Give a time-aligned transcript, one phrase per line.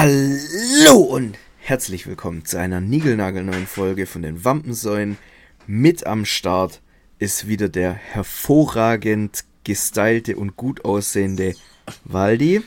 [0.00, 5.18] Hallo und herzlich willkommen zu einer niegelnagelneuen Folge von den Wampensäulen.
[5.66, 6.80] Mit am Start
[7.18, 11.56] ist wieder der hervorragend gestylte und gut aussehende
[12.04, 12.62] Waldi.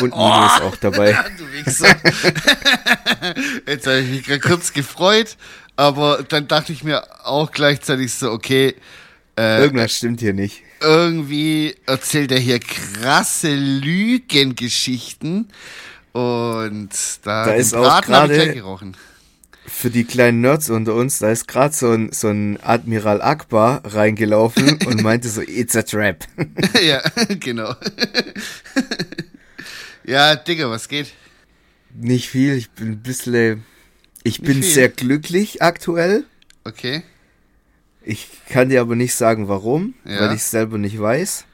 [0.00, 1.18] Und Nino oh, ist auch dabei.
[1.36, 1.94] Du Wichser.
[3.66, 5.36] Jetzt habe ich mich gerade kurz gefreut,
[5.76, 8.76] aber dann dachte ich mir auch gleichzeitig so, okay.
[9.38, 10.62] Äh, Irgendwas stimmt hier nicht.
[10.80, 15.50] Irgendwie erzählt er hier krasse Lügengeschichten.
[16.16, 16.88] Und
[17.24, 18.54] da, da ist auch gerade
[19.66, 23.82] für die kleinen Nerds unter uns, da ist gerade so ein, so ein Admiral Akbar
[23.84, 26.24] reingelaufen und meinte so, it's a trap.
[26.82, 27.02] ja,
[27.38, 27.74] genau.
[30.04, 31.12] ja, Digga, was geht?
[31.92, 33.66] Nicht viel, ich bin ein bisschen,
[34.22, 34.72] ich nicht bin viel.
[34.72, 36.24] sehr glücklich aktuell.
[36.64, 37.02] Okay.
[38.00, 40.20] Ich kann dir aber nicht sagen, warum, ja.
[40.20, 41.44] weil ich es selber nicht weiß.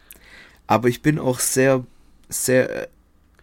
[0.69, 1.85] Aber ich bin auch sehr,
[2.29, 2.89] sehr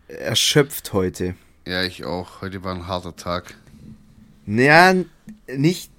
[0.09, 1.35] erschöpft heute.
[1.67, 2.41] Ja, ich auch.
[2.41, 3.55] Heute war ein harter Tag.
[4.45, 4.95] Naja,
[5.55, 5.91] nicht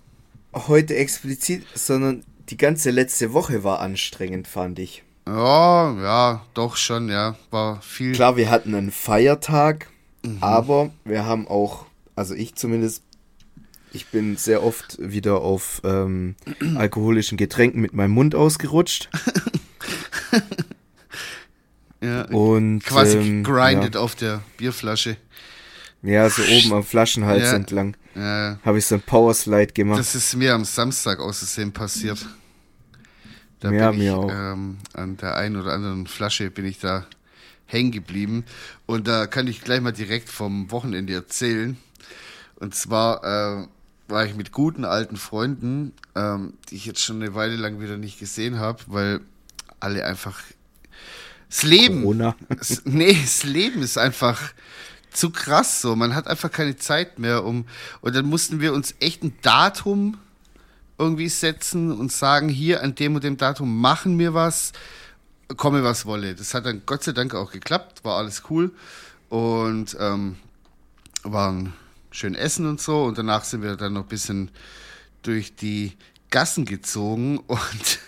[0.53, 5.05] heute explizit, sondern die ganze letzte Woche war anstrengend, fand ich.
[5.27, 7.37] Ja, ja, doch schon, ja.
[7.51, 8.13] War viel.
[8.13, 9.89] Klar, wir hatten einen Feiertag,
[10.25, 10.39] mhm.
[10.41, 13.05] aber wir haben auch, also ich zumindest,
[13.93, 16.35] ich bin sehr oft wieder auf ähm,
[16.77, 19.09] alkoholischen Getränken mit meinem Mund ausgerutscht.
[22.03, 24.01] Ja, und quasi ähm, grindet ja.
[24.01, 25.17] auf der Bierflasche.
[26.03, 27.97] Ja, so oben am Flaschenhals ja, entlang.
[28.15, 28.59] Ja.
[28.65, 29.99] Habe ich so ein Powerslide gemacht.
[29.99, 32.27] Das ist mir am Samstag außersehen passiert.
[33.61, 34.31] Da ja, bin mir ich, auch.
[34.31, 37.07] Ähm, an der einen oder anderen Flasche bin ich da
[37.67, 38.45] hängen geblieben.
[38.87, 41.77] Und da kann ich gleich mal direkt vom Wochenende erzählen.
[42.57, 43.67] Und zwar äh,
[44.09, 47.97] war ich mit guten alten Freunden, ähm, die ich jetzt schon eine Weile lang wieder
[47.97, 49.21] nicht gesehen habe, weil
[49.79, 50.41] alle einfach
[51.51, 52.03] das Leben.
[52.03, 52.37] Corona.
[52.49, 54.41] Das, nee, das Leben ist einfach
[55.11, 55.97] zu krass so.
[55.97, 57.67] Man hat einfach keine Zeit mehr um.
[58.01, 60.17] Und dann mussten wir uns echt ein Datum
[60.97, 64.73] irgendwie setzen und sagen, hier an dem und dem Datum machen wir was,
[65.57, 66.35] komme was wolle.
[66.35, 68.73] Das hat dann Gott sei Dank auch geklappt, war alles cool.
[69.29, 70.37] Und ähm,
[71.25, 71.73] waren
[72.13, 73.05] schön essen und so.
[73.05, 74.51] Und danach sind wir dann noch ein bisschen
[75.23, 75.97] durch die
[76.31, 77.99] Gassen gezogen und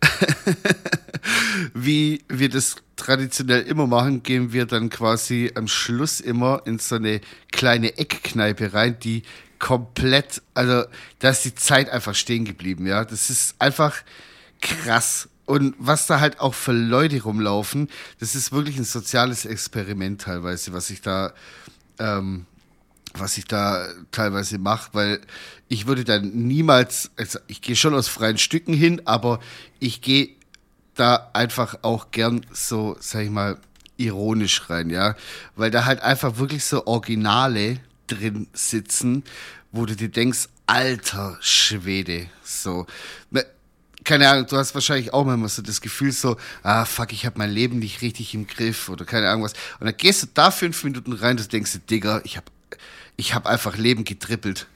[1.74, 6.96] wie wir das traditionell immer machen, gehen wir dann quasi am Schluss immer in so
[6.96, 7.20] eine
[7.50, 9.22] kleine Eckkneipe rein, die
[9.58, 10.84] komplett, also
[11.18, 13.04] da ist die Zeit einfach stehen geblieben, ja.
[13.04, 14.02] Das ist einfach
[14.60, 15.28] krass.
[15.46, 17.88] Und was da halt auch für Leute rumlaufen,
[18.20, 21.32] das ist wirklich ein soziales Experiment teilweise, was ich da,
[21.98, 22.46] ähm,
[23.14, 25.20] was ich da teilweise mache, weil
[25.68, 29.40] ich würde dann niemals, also ich gehe schon aus freien Stücken hin, aber
[29.80, 30.30] ich gehe
[30.94, 33.58] da einfach auch gern so, sag ich mal,
[33.96, 35.14] ironisch rein, ja.
[35.56, 39.24] Weil da halt einfach wirklich so Originale drin sitzen,
[39.72, 42.86] wo du dir denkst, alter Schwede, so.
[44.02, 47.38] Keine Ahnung, du hast wahrscheinlich auch manchmal so das Gefühl so, ah fuck, ich habe
[47.38, 49.52] mein Leben nicht richtig im Griff oder keine Ahnung was.
[49.78, 52.46] Und dann gehst du da fünf Minuten rein und denkst dir, Digga, ich habe
[53.16, 54.66] ich hab einfach Leben getrippelt.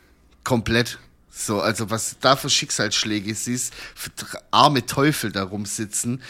[0.45, 0.99] Komplett.
[1.37, 4.11] So, also was da für Schicksalsschläge siehst, für
[4.53, 6.23] arme Teufel da rumsitzen.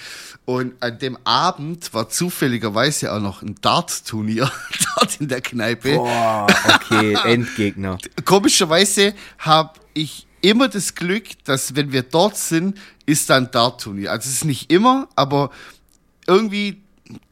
[0.47, 4.51] Und an dem Abend war zufälligerweise auch noch ein Dart-Turnier
[4.97, 5.97] dort in der Kneipe.
[5.97, 7.99] Boah, okay, Endgegner.
[8.25, 14.11] Komischerweise habe ich immer das Glück, dass wenn wir dort sind, ist da ein Dart-Turnier.
[14.11, 15.51] Also es ist nicht immer, aber
[16.27, 16.81] irgendwie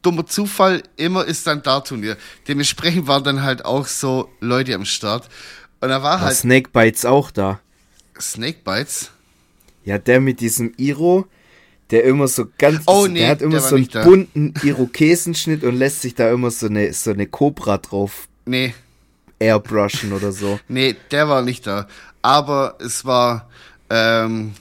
[0.02, 2.18] dummer Zufall, immer ist da ein Dart-Turnier.
[2.46, 5.30] Dementsprechend waren dann halt auch so Leute am Start.
[5.80, 6.36] Und da war, war halt.
[6.36, 7.60] Snakebites auch da.
[8.22, 9.10] Snakebites?
[9.84, 11.26] Ja, der mit diesem Iro,
[11.90, 12.82] der immer so ganz.
[12.86, 16.50] Oh, nee, der hat immer der so einen bunten Irokesenschnitt und lässt sich da immer
[16.50, 18.28] so eine, so eine Cobra drauf.
[18.46, 18.74] Nee.
[19.38, 20.58] Airbrushen oder so.
[20.68, 21.88] Nee, der war nicht da.
[22.22, 23.48] Aber es war.
[23.90, 24.54] Ähm,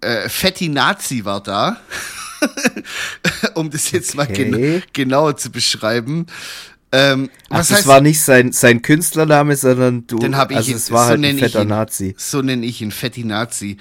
[0.00, 1.80] äh, Fetti Nazi war da.
[3.54, 4.50] um das jetzt okay.
[4.50, 6.26] mal gen genauer zu beschreiben.
[6.96, 10.16] Ähm, Ach, das heißt, war nicht sein, sein Künstlername, sondern du.
[10.20, 10.58] Den habe ich.
[10.58, 12.14] Also ihn, es war so halt ein fetter ihn, Nazi.
[12.16, 13.78] So nenne ich ihn, Fetti Nazi.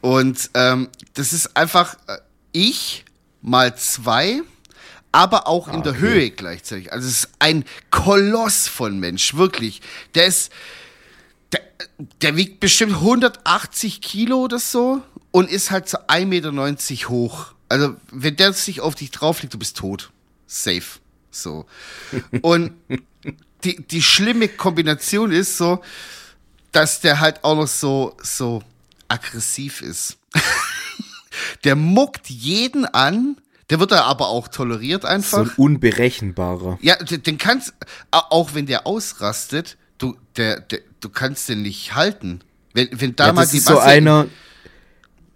[0.00, 2.16] Und ähm, das ist einfach äh,
[2.52, 3.04] ich
[3.42, 4.40] mal zwei,
[5.12, 5.90] aber auch in okay.
[5.90, 6.90] der Höhe gleichzeitig.
[6.90, 9.82] Also es ist ein Koloss von Mensch, wirklich.
[10.14, 10.50] Der ist,
[11.52, 11.60] der,
[12.22, 15.02] der wiegt bestimmt 180 Kilo oder so
[15.32, 17.52] und ist halt so 1,90 Meter hoch.
[17.68, 20.10] Also wenn der sich auf dich drauf liegt, du bist tot.
[20.46, 20.98] Safe.
[21.30, 21.66] So.
[22.42, 22.72] Und
[23.64, 25.80] die, die schlimme Kombination ist so,
[26.72, 28.62] dass der halt auch noch so, so
[29.08, 30.16] aggressiv ist.
[31.64, 33.36] der muckt jeden an,
[33.70, 35.38] Der wird da aber auch toleriert So einfach.
[35.40, 36.78] ein unberechenbarer.
[36.80, 37.74] Ja, den kannst,
[38.10, 42.40] au- auch wenn der ausrastet, du, der, der, du kannst den nicht halten.
[42.74, 44.26] Wenn, wenn da Ja, mal das die ist so Masse- einer,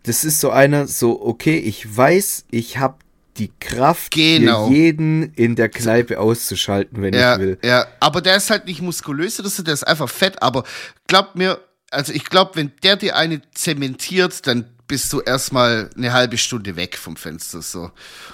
[0.05, 2.97] das ist so einer, so, okay, ich weiß, ich habe
[3.38, 4.69] die Kraft, Genau.
[4.70, 7.58] jeden in der Kneipe auszuschalten, wenn ja, ich will.
[7.64, 10.43] Ja, aber der ist halt nicht muskulös der ist einfach fett.
[10.43, 10.64] Aber
[11.06, 11.58] glaub mir,
[11.90, 16.76] also ich glaube, wenn der dir eine zementiert, dann bist du erstmal eine halbe Stunde
[16.76, 17.62] weg vom Fenster.
[17.62, 17.90] So.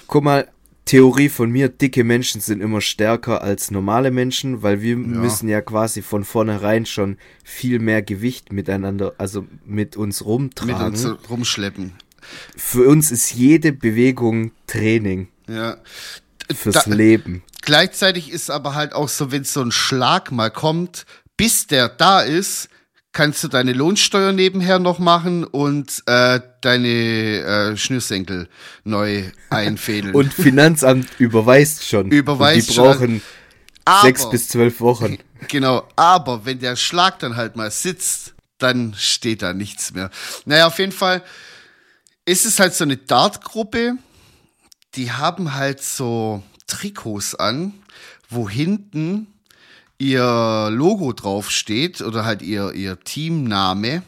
[0.09, 0.49] Guck mal,
[0.85, 5.61] Theorie von mir, dicke Menschen sind immer stärker als normale Menschen, weil wir müssen ja
[5.61, 10.87] quasi von vornherein schon viel mehr Gewicht miteinander, also mit uns Mit rumtragen.
[10.87, 11.93] uns so rumschleppen.
[12.57, 15.77] Für uns ist jede Bewegung Training Ja.
[16.55, 17.43] fürs Da- Leben.
[17.63, 21.05] Gleichzeitig ist aber halt auch so, wenn so ein Schlag mal kommt,
[21.37, 22.69] bis der da ist,
[23.13, 26.89] kannst du deine Lohnsteuer nebenher noch machen und äh, deine
[27.73, 28.49] äh, Schnürsenkel
[28.85, 30.15] neu einfädeln.
[30.15, 32.11] Und Finanzamt überweist schon.
[32.11, 32.85] Überweist Und die schon.
[32.85, 33.23] brauchen
[33.85, 35.19] Aber- sechs bis zwölf Wochen.
[35.47, 40.11] Genau, aber wenn der Schlag dann halt mal sitzt, dann steht da nichts mehr.
[40.47, 41.23] Naja, auf jeden Fall
[42.29, 43.95] ist es halt so eine Dartgruppe,
[44.95, 47.73] die haben halt so Trikots an,
[48.29, 49.29] wo hinten
[49.97, 54.03] ihr Logo draufsteht oder halt ihr, ihr Teamname.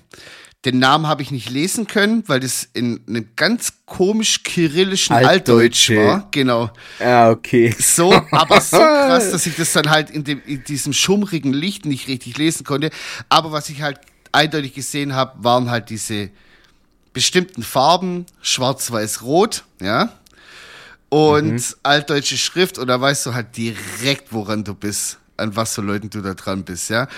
[0.67, 5.89] Den Namen habe ich nicht lesen können, weil das in einem ganz komisch kyrillischen Altdeutsch
[5.89, 5.97] Altdeutsche.
[5.97, 6.29] war.
[6.31, 6.71] Genau.
[6.99, 7.75] Ja, okay.
[7.79, 11.87] So, aber so krass, dass ich das dann halt in, dem, in diesem schummrigen Licht
[11.87, 12.91] nicht richtig lesen konnte.
[13.31, 13.99] Aber was ich halt
[14.33, 16.29] eindeutig gesehen habe, waren halt diese
[17.13, 20.13] bestimmten Farben, schwarz, weiß, rot, ja.
[21.09, 25.83] Und altdeutsche Schrift, und da weißt du halt direkt, woran du bist, an was für
[25.83, 27.09] Leuten du da dran bist, ja.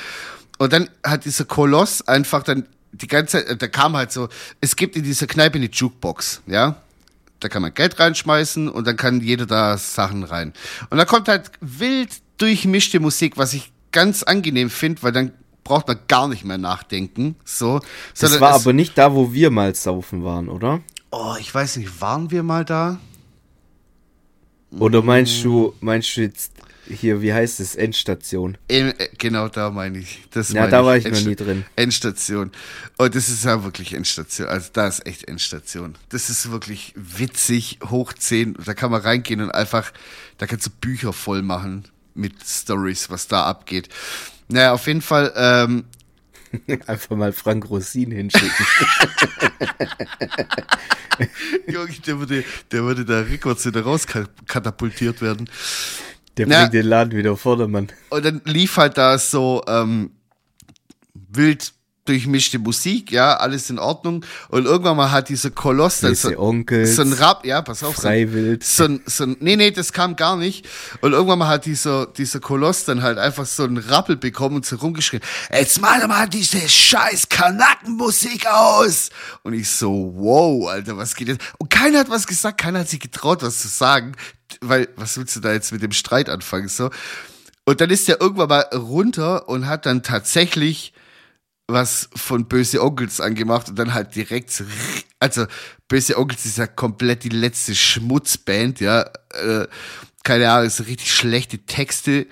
[0.58, 4.28] Und dann hat dieser Koloss einfach dann die ganze Zeit, da kam halt so,
[4.60, 6.76] es gibt in dieser Kneipe eine Jukebox, ja.
[7.40, 10.52] Da kann man Geld reinschmeißen und dann kann jeder da Sachen rein.
[10.90, 15.32] Und da kommt halt wild durchmischte Musik, was ich ganz angenehm finde, weil dann
[15.64, 17.36] braucht man gar nicht mehr nachdenken.
[17.44, 17.80] So,
[18.18, 20.80] Das war aber nicht da, wo wir mal saufen waren, oder?
[21.10, 22.98] Oh, ich weiß nicht, waren wir mal da?
[24.78, 26.52] Oder meinst du, meinst du jetzt
[26.88, 28.56] hier, wie heißt es, Endstation?
[28.68, 30.22] Äh, genau da meine ich.
[30.30, 31.64] Das Ja, da war ich noch Endsta- nie drin.
[31.76, 32.50] Endstation.
[32.96, 34.48] Und das ist ja wirklich Endstation.
[34.48, 35.94] Also da ist echt Endstation.
[36.08, 38.56] Das ist wirklich witzig, hoch 10.
[38.64, 39.92] Da kann man reingehen und einfach,
[40.38, 43.88] da kannst du Bücher voll machen mit Stories, was da abgeht.
[44.48, 45.84] Naja, auf jeden Fall, ähm,
[46.86, 48.50] Einfach mal Frank Rosin hinschicken.
[51.66, 55.48] Junge, der würde, der würde da rückwärts wieder rauskatapultiert werden.
[56.36, 56.60] Der Ja.
[56.60, 57.88] bringt den Laden wieder auf Vordermann.
[58.10, 60.10] Und dann lief halt da so ähm,
[61.14, 61.72] wild
[62.04, 64.24] durchmischte Musik, ja, alles in Ordnung.
[64.48, 67.96] Und irgendwann mal hat dieser Koloss dann so, Onkels, so ein Rap, ja, pass auf,
[67.96, 68.64] so ein, Freiwild.
[68.64, 70.68] so ein, so ein, nee, nee, das kam gar nicht.
[71.00, 74.66] Und irgendwann mal hat dieser, dieser Koloss dann halt einfach so einen Rappel bekommen und
[74.66, 75.22] so rumgeschrien,
[75.52, 79.10] jetzt doch mal diese scheiß Kanackenmusik aus.
[79.44, 81.44] Und ich so, wow, Alter, was geht jetzt?
[81.58, 84.12] Und keiner hat was gesagt, keiner hat sich getraut, was zu sagen,
[84.60, 86.90] weil, was willst du da jetzt mit dem Streit anfangen, so?
[87.64, 90.92] Und dann ist er irgendwann mal runter und hat dann tatsächlich
[91.68, 94.64] was von Böse Onkels angemacht und dann halt direkt so,
[95.20, 95.46] also
[95.88, 99.66] Böse Onkels ist ja komplett die letzte Schmutzband, ja, äh,
[100.24, 102.26] keine Ahnung, so richtig schlechte Texte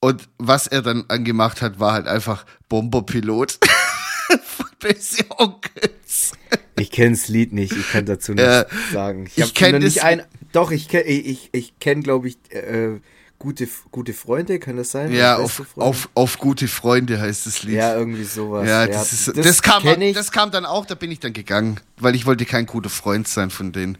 [0.00, 3.58] und was er dann angemacht hat, war halt einfach Bomberpilot
[4.44, 6.32] von Böse Onkels.
[6.78, 9.26] Ich kenn's Lied nicht, ich kann dazu nichts Ja, sagen.
[9.26, 10.22] Ich, ich hab kenn noch nicht das- ein.
[10.52, 13.00] Doch, ich kenne, ich, ich, ich kenn, glaube ich, äh,
[13.38, 15.12] gute, gute Freunde, kann das sein?
[15.12, 17.76] Ja, auf, auf, auf gute Freunde heißt das Lied.
[17.76, 18.68] Ja, irgendwie sowas.
[18.68, 20.14] Ja, das, ist, das, kam, kenn ich.
[20.14, 23.28] das kam dann auch, da bin ich dann gegangen, weil ich wollte kein guter Freund
[23.28, 23.98] sein von denen.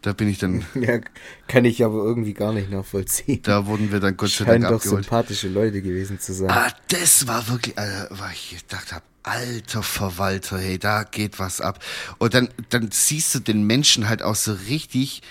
[0.00, 1.00] Da bin ich dann, ja,
[1.46, 3.40] kann ich aber irgendwie gar nicht nachvollziehen.
[3.42, 5.04] da wurden wir dann Gott sei Dank doch abgeholt.
[5.04, 6.50] sympathische Leute gewesen zu sein.
[6.50, 11.60] Ah, das war wirklich, äh, weil ich gedacht habe, alter Verwalter, hey, da geht was
[11.60, 11.78] ab.
[12.18, 15.22] Und dann, dann siehst du den Menschen halt auch so richtig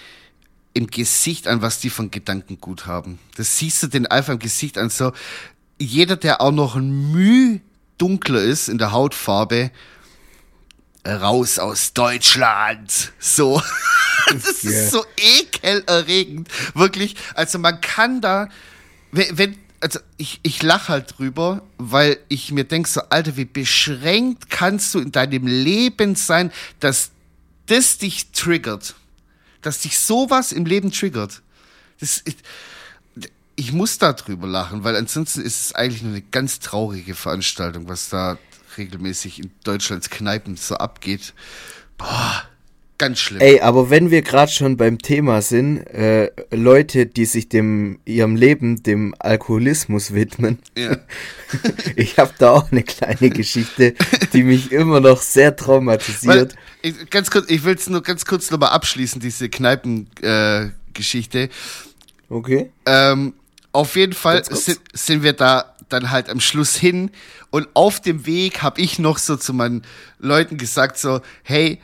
[0.73, 3.19] im Gesicht an, was die von Gedankengut haben.
[3.35, 5.11] Das siehst du den einfach im Gesicht an, so
[5.79, 7.59] jeder, der auch noch ein Mühe
[7.97, 9.71] dunkler ist in der Hautfarbe,
[11.05, 13.11] raus aus Deutschland.
[13.19, 13.61] So.
[14.29, 14.83] Das Yeah.
[14.83, 16.47] ist so ekelerregend.
[16.75, 17.15] Wirklich.
[17.33, 18.49] Also man kann da,
[19.11, 23.45] wenn, wenn also ich, ich lache halt drüber, weil ich mir denke so, Alter, wie
[23.45, 27.09] beschränkt kannst du in deinem Leben sein, dass
[27.65, 28.95] das dich triggert.
[29.61, 31.41] Dass dich sowas im Leben triggert.
[31.99, 32.39] Das ist,
[33.55, 37.87] ich muss da drüber lachen, weil ansonsten ist es eigentlich nur eine ganz traurige Veranstaltung,
[37.87, 38.37] was da
[38.77, 41.33] regelmäßig in Deutschlands Kneipen so abgeht.
[41.97, 42.43] Boah,
[43.01, 43.41] Ganz schlimm.
[43.41, 48.36] Ey, aber wenn wir gerade schon beim Thema sind, äh, Leute, die sich dem ihrem
[48.36, 50.98] Leben dem Alkoholismus widmen, Ja.
[51.96, 53.96] ich habe da auch eine kleine Geschichte,
[54.34, 56.53] die mich immer noch sehr Weil, traumatisiert.
[56.84, 61.39] ich, ganz kurz, ich will es nur ganz kurz nochmal abschließen, diese Kneipen-Geschichte.
[61.39, 61.50] Äh.
[62.29, 62.70] Okay.
[62.86, 63.34] Ähm,
[63.72, 67.10] auf jeden Fall sind, sind wir da dann halt am Schluss hin
[67.50, 69.81] und auf dem Weg habe ich noch so zu meinen
[70.20, 71.79] Leuten gesagt so, hey,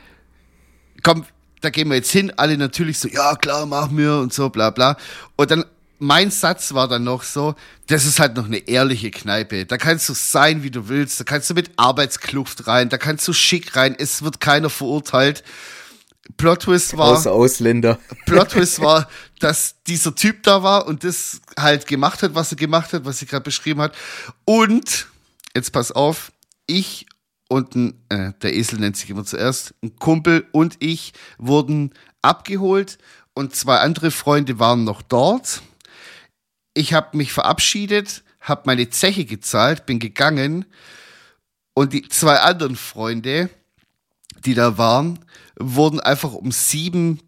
[1.02, 1.24] komm,
[1.60, 2.32] da gehen wir jetzt hin.
[2.36, 4.96] Alle natürlich so, ja klar, machen wir und so, bla bla.
[5.36, 5.64] Und dann
[5.98, 7.54] mein Satz war dann noch so,
[7.88, 9.66] das ist halt noch eine ehrliche Kneipe.
[9.66, 11.18] Da kannst du sein, wie du willst.
[11.18, 12.88] Da kannst du mit Arbeitskluft rein.
[12.88, 13.96] Da kannst du schick rein.
[13.98, 15.42] Es wird keiner verurteilt.
[16.36, 17.08] Plot Twist war.
[17.08, 17.98] Außer Ausländer.
[18.26, 19.08] Plot Twist war,
[19.40, 23.18] dass dieser Typ da war und das halt gemacht hat, was er gemacht hat, was
[23.18, 23.94] sie gerade beschrieben hat.
[24.44, 25.08] Und,
[25.54, 26.32] jetzt pass auf,
[26.66, 27.06] ich
[27.48, 32.98] und ein, äh, der Esel nennt sich immer zuerst, ein Kumpel und ich wurden abgeholt
[33.34, 35.62] und zwei andere Freunde waren noch dort.
[36.74, 40.66] Ich habe mich verabschiedet, habe meine Zeche gezahlt, bin gegangen
[41.74, 43.50] und die zwei anderen Freunde,
[44.44, 45.24] die da waren,
[45.58, 47.20] wurden einfach um sieben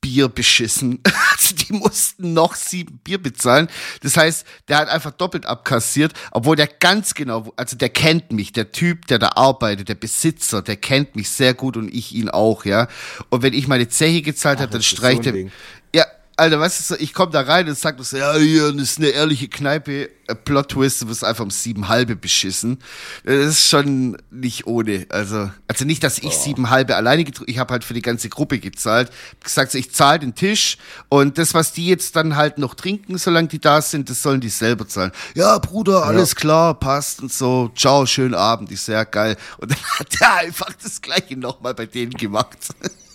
[0.00, 1.00] Bier beschissen.
[1.68, 3.68] Die mussten noch sieben Bier bezahlen.
[4.02, 8.52] Das heißt, der hat einfach doppelt abkassiert, obwohl der ganz genau, also der kennt mich,
[8.52, 12.28] der Typ, der da arbeitet, der Besitzer, der kennt mich sehr gut und ich ihn
[12.28, 12.88] auch, ja.
[13.30, 15.50] Und wenn ich meine Zeche gezahlt habe, dann streicht so er.
[15.94, 16.06] Ja,
[16.38, 19.08] Alter, weißt du, ich komme da rein und sag so, ja, hier, das ist eine
[19.08, 20.08] ehrliche Kneipe.
[20.28, 22.78] Äh, Plot Twist, du wirst einfach um sieben halbe beschissen.
[23.24, 25.06] Das ist schon nicht ohne.
[25.08, 28.28] Also, also nicht, dass ich sieben halbe alleine getrunken, ich habe halt für die ganze
[28.28, 29.10] Gruppe gezahlt.
[29.42, 30.78] Gesagt, ich zahle den Tisch
[31.08, 34.40] und das, was die jetzt dann halt noch trinken, solange die da sind, das sollen
[34.40, 35.10] die selber zahlen.
[35.34, 37.72] Ja, Bruder, alles klar, passt und so.
[37.74, 39.36] Ciao, schönen Abend, ist sehr geil.
[39.56, 42.58] Und dann hat er einfach das gleiche nochmal bei denen gemacht.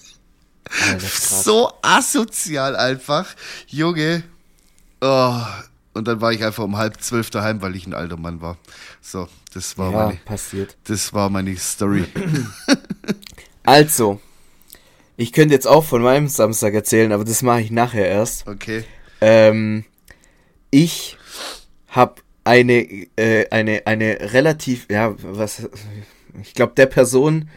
[0.70, 1.00] Alter.
[1.00, 3.36] So asozial einfach.
[3.68, 4.24] Junge.
[5.02, 5.42] Oh.
[5.94, 8.58] Und dann war ich einfach um halb zwölf daheim, weil ich ein alter Mann war.
[9.00, 10.76] So, das war ja, meine, passiert.
[10.86, 12.06] das war meine Story.
[13.66, 14.20] Also,
[15.16, 18.46] ich könnte jetzt auch von meinem Samstag erzählen, aber das mache ich nachher erst.
[18.46, 18.84] Okay.
[19.22, 19.86] Ähm,
[20.70, 21.18] ich
[21.88, 22.82] habe eine,
[23.16, 25.70] äh, eine, eine relativ, ja, was,
[26.42, 27.50] ich glaube, der Person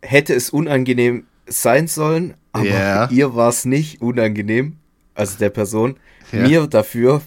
[0.00, 3.08] hätte es unangenehm sein sollen, aber Ja.
[3.10, 4.76] ihr war es nicht unangenehm,
[5.14, 5.96] also der Person.
[6.32, 6.42] Ja.
[6.42, 7.22] Mir dafür,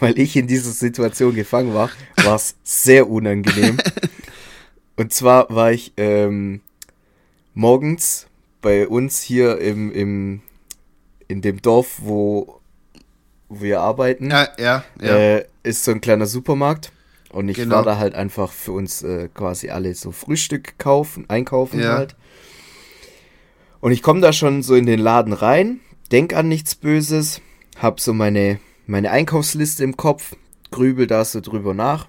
[0.00, 1.90] weil ich in dieser Situation gefangen war,
[2.22, 3.78] war es sehr unangenehm.
[4.96, 6.60] Und zwar war ich ähm,
[7.54, 8.26] morgens
[8.62, 10.40] bei uns hier im, im,
[11.28, 12.60] in dem Dorf, wo
[13.48, 15.16] wir arbeiten, Ja, ja, ja.
[15.16, 16.92] äh, ist so ein kleiner Supermarkt.
[17.30, 17.76] Und ich Genau.
[17.76, 21.94] war da halt einfach für uns äh, quasi alle so Frühstück kaufen, einkaufen Ja.
[21.94, 22.14] halt.
[23.84, 25.78] Und ich komme da schon so in den Laden rein,
[26.10, 27.42] denk an nichts Böses,
[27.76, 30.36] hab so meine, meine Einkaufsliste im Kopf,
[30.70, 32.08] grübel da so drüber nach.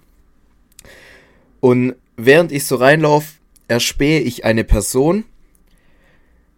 [1.60, 3.28] Und während ich so reinlaufe,
[3.68, 5.26] erspähe ich eine Person,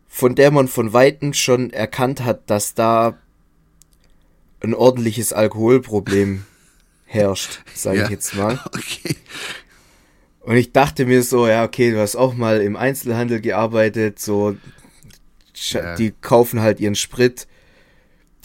[0.07, 3.17] von der man von Weitem schon erkannt hat, dass da
[4.59, 6.45] ein ordentliches Alkoholproblem
[7.05, 8.03] herrscht, sage Ja.
[8.03, 8.59] ich jetzt mal.
[8.67, 9.15] Okay.
[10.41, 14.55] Und ich dachte mir so, ja, okay, du hast auch mal im Einzelhandel gearbeitet, so,
[15.71, 15.95] Ja.
[15.95, 17.47] die kaufen halt ihren Sprit,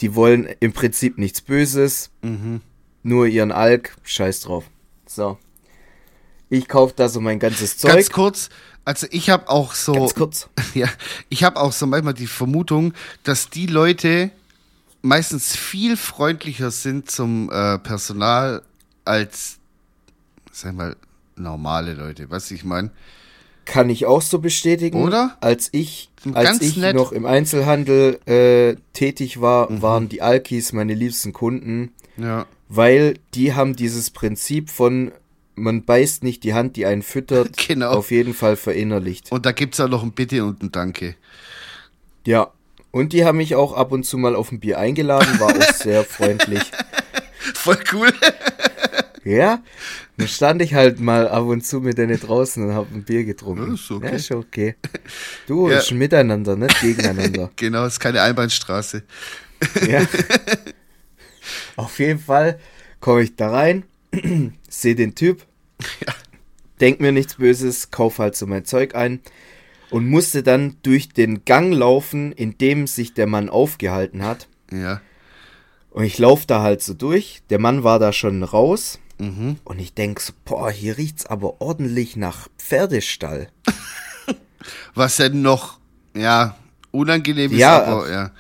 [0.01, 2.61] die wollen im Prinzip nichts Böses, Mhm.
[3.03, 4.65] nur ihren Alk, scheiß drauf.
[5.07, 5.39] So.
[6.49, 7.93] Ich kauf da so mein ganzes Zeug.
[7.95, 8.49] Ganz kurz,
[8.85, 10.49] also ich habe auch so, Ganz kurz.
[10.75, 10.89] ja,
[11.29, 14.31] ich habe auch so manchmal die Vermutung, dass die Leute
[15.03, 18.63] meistens viel freundlicher sind zum äh, Personal
[19.05, 19.59] als,
[20.53, 20.97] sag mal,
[21.37, 22.31] normale Leute.
[22.31, 22.91] Was ich meine?
[23.65, 25.03] Kann ich auch so bestätigen.
[25.03, 25.37] Oder?
[25.41, 26.97] Als ich, Sind als ich nett.
[26.97, 29.83] noch im Einzelhandel äh, tätig war, Mhm.
[29.83, 32.47] waren die Alkis meine liebsten Kunden, Ja.
[32.69, 35.13] weil die haben dieses Prinzip von
[35.55, 37.91] man beißt nicht die Hand, die einen füttert, Genau.
[37.91, 39.31] auf jeden Fall verinnerlicht.
[39.31, 41.15] Und da gibt's auch noch ein Bitte und ein Danke.
[42.27, 42.51] Ja.
[42.91, 45.73] Und die haben mich auch ab und zu mal auf ein Bier eingeladen, war auch
[45.75, 46.63] sehr freundlich.
[47.55, 48.13] Voll cool.
[49.25, 49.63] Ja,
[50.17, 53.25] dann stand ich halt mal ab und zu mit denen draußen und hab ein Bier
[53.25, 53.69] getrunken.
[53.69, 54.07] Ja, ist okay.
[54.09, 54.75] Ja, ist okay.
[55.47, 55.79] Du, Ja.
[55.79, 57.51] ist ein Miteinander, nicht gegeneinander.
[57.57, 59.03] genau, ist keine Einbahnstraße.
[59.89, 60.03] ja.
[61.77, 62.59] Auf jeden Fall
[63.01, 63.85] komme ich da rein,
[64.69, 65.45] sehe den Typ,
[66.81, 69.21] denk mir nichts Böses, kauf halt so mein Zeug ein
[69.91, 74.49] und musste dann durch den Gang laufen, in dem sich der Mann aufgehalten hat.
[74.73, 75.01] Ja.
[75.91, 77.43] Und ich laufe da halt so durch.
[77.51, 78.99] Der Mann war da schon raus.
[79.23, 79.57] Mhm.
[79.65, 83.49] Und ich denk so, boah, hier riecht's aber ordentlich nach Pferdestall.
[84.95, 85.79] Was denn noch,
[86.17, 86.57] ja,
[86.91, 88.31] unangenehm ist, Ja, aber ja.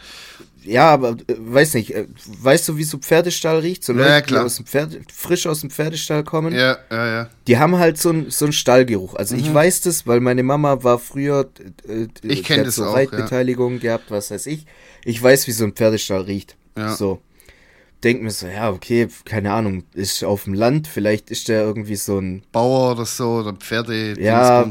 [0.64, 2.06] Ja, aber äh, weiß nicht, äh,
[2.40, 3.82] weißt du, wie so Pferdestall riecht?
[3.82, 4.44] So Ja, Leute, ja, die klar.
[4.44, 6.54] aus dem Pferde, frisch aus dem Pferdestall kommen.
[6.54, 7.30] Ja, ja, ja.
[7.48, 9.16] Die haben halt so einen so einen Stallgeruch.
[9.16, 11.48] Also ich weiß das, weil meine Mama war früher,
[11.88, 12.08] äh, Mhm.
[12.22, 14.66] Ich die kenn hat das so auch, Reitbeteiligung gehabt, was weiß ich.
[15.04, 16.54] Ich weiß, wie so ein Pferdestall riecht.
[16.76, 16.94] Ja.
[16.94, 17.20] So.
[18.04, 21.94] Denk mir so, ja, okay, keine Ahnung, ist auf dem Land, vielleicht ist der irgendwie
[21.96, 24.68] so ein, Bauer oder so oder Pferde, Ja.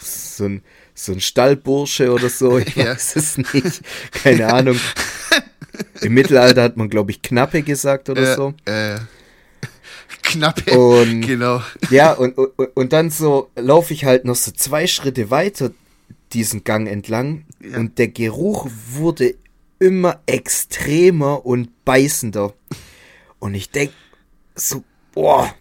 [0.00, 0.62] So ein,
[0.94, 2.86] so ein Stallbursche oder so, ich Ja.
[2.92, 3.80] weiß es nicht.
[4.22, 4.78] Keine Ahnung.
[6.02, 8.54] Im Mittelalter hat man, glaube ich, Knappe gesagt oder Ja, so.
[8.66, 8.98] Äh,
[10.22, 10.78] knappe.
[10.78, 11.62] Und- genau.
[11.90, 15.70] Ja, und, und, und dann so laufe ich halt noch so zwei Schritte weiter
[16.32, 17.78] diesen Gang entlang Ja.
[17.78, 19.34] und der Geruch wurde
[19.84, 22.54] immer extremer und beißender.
[23.38, 23.92] Und ich denk
[24.54, 25.54] so, boah.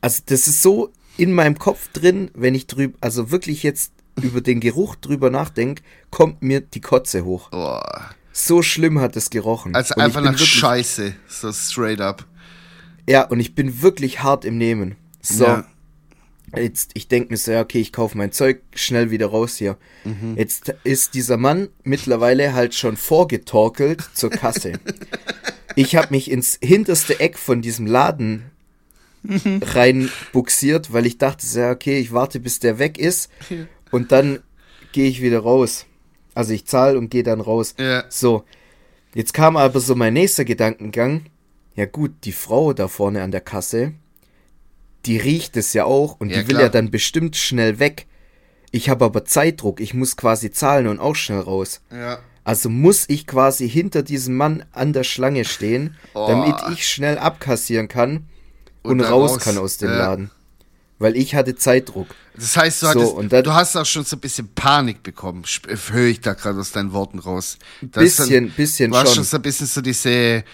[0.00, 4.40] Also das ist so in meinem Kopf drin, wenn ich drüber, also wirklich jetzt über
[4.40, 7.50] den Geruch drüber nachdenke, kommt mir die Kotze hoch.
[7.50, 8.10] Boah.
[8.32, 9.74] So schlimm hat es gerochen.
[9.76, 11.14] Also Und einfach nach wirklich- Scheiße.
[11.28, 12.26] So straight up.
[13.08, 14.96] Ja, und ich bin wirklich hart im Nehmen.
[15.22, 15.44] So.
[15.44, 15.66] Ja.
[16.56, 19.76] Jetzt, ich denke mir so, ja, okay, ich kaufe mein Zeug schnell wieder raus hier.
[20.04, 20.36] Mhm.
[20.36, 24.72] Jetzt ist dieser Mann mittlerweile halt schon vorgetorkelt zur Kasse.
[25.76, 28.50] ich habe mich ins hinterste Eck von diesem Laden
[29.26, 29.62] Mhm.
[29.64, 33.30] rein buxiert, weil ich dachte, so, ja, okay, ich warte, bis der weg ist
[33.90, 34.40] und dann
[34.92, 35.86] gehe ich wieder raus.
[36.34, 37.74] Also ich zahle und gehe dann raus.
[37.78, 38.04] Ja.
[38.10, 38.44] So,
[39.14, 41.26] jetzt kam aber so mein nächster Gedankengang.
[41.74, 43.94] Ja gut, die Frau da vorne an der Kasse,
[45.06, 46.62] die riecht es ja auch und Ja, die will klar.
[46.62, 48.06] ja dann bestimmt schnell weg.
[48.70, 51.80] Ich habe aber Zeitdruck, ich muss quasi zahlen und auch schnell raus.
[51.92, 52.18] Ja.
[52.42, 56.26] Also muss ich quasi hinter diesem Mann an der Schlange stehen, Oh.
[56.28, 58.26] damit ich schnell abkassieren kann
[58.82, 59.38] und, Und raus, raus.
[59.44, 59.96] kann aus dem Ja.
[59.98, 60.30] Laden.
[60.98, 62.08] Weil ich hatte Zeitdruck.
[62.36, 65.02] Das heißt, du, So, hattest, und dann- du hast auch schon so ein bisschen Panik
[65.02, 65.42] bekommen.
[65.90, 67.58] Höre ich da gerade aus deinen Worten raus.
[67.82, 69.14] Ist Bisschen, dann, bisschen Du hast schon.
[69.16, 70.44] schon so ein bisschen so diese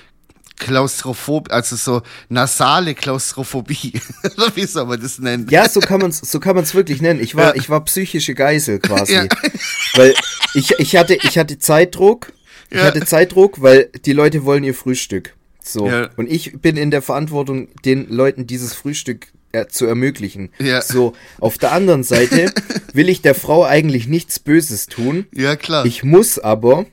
[0.60, 3.94] Klaustrophobie, also so nasale Klaustrophobie.
[4.54, 5.46] Wie soll man das nennen?
[5.50, 7.20] Ja, so kann man's, so kann man's wirklich nennen.
[7.20, 7.54] Ich war, Ja.
[7.60, 9.14] ich war psychische Geisel quasi.
[9.14, 9.24] Ja.
[9.96, 10.14] Weil
[10.54, 12.32] ich, ich hatte, ich hatte Zeitdruck.
[12.70, 12.84] Ich Ja.
[12.84, 15.34] hatte Zeitdruck, weil die Leute wollen ihr Frühstück.
[15.64, 15.90] So.
[16.16, 20.50] Und ich bin in der Verantwortung, den Leuten dieses Frühstück äh, zu ermöglichen.
[20.60, 20.80] Ja.
[20.80, 21.14] So.
[21.40, 22.52] Auf der anderen Seite
[22.92, 25.26] will ich der Frau eigentlich nichts Böses tun.
[25.34, 25.84] Ja, klar.
[25.84, 26.86] Ich muss aber,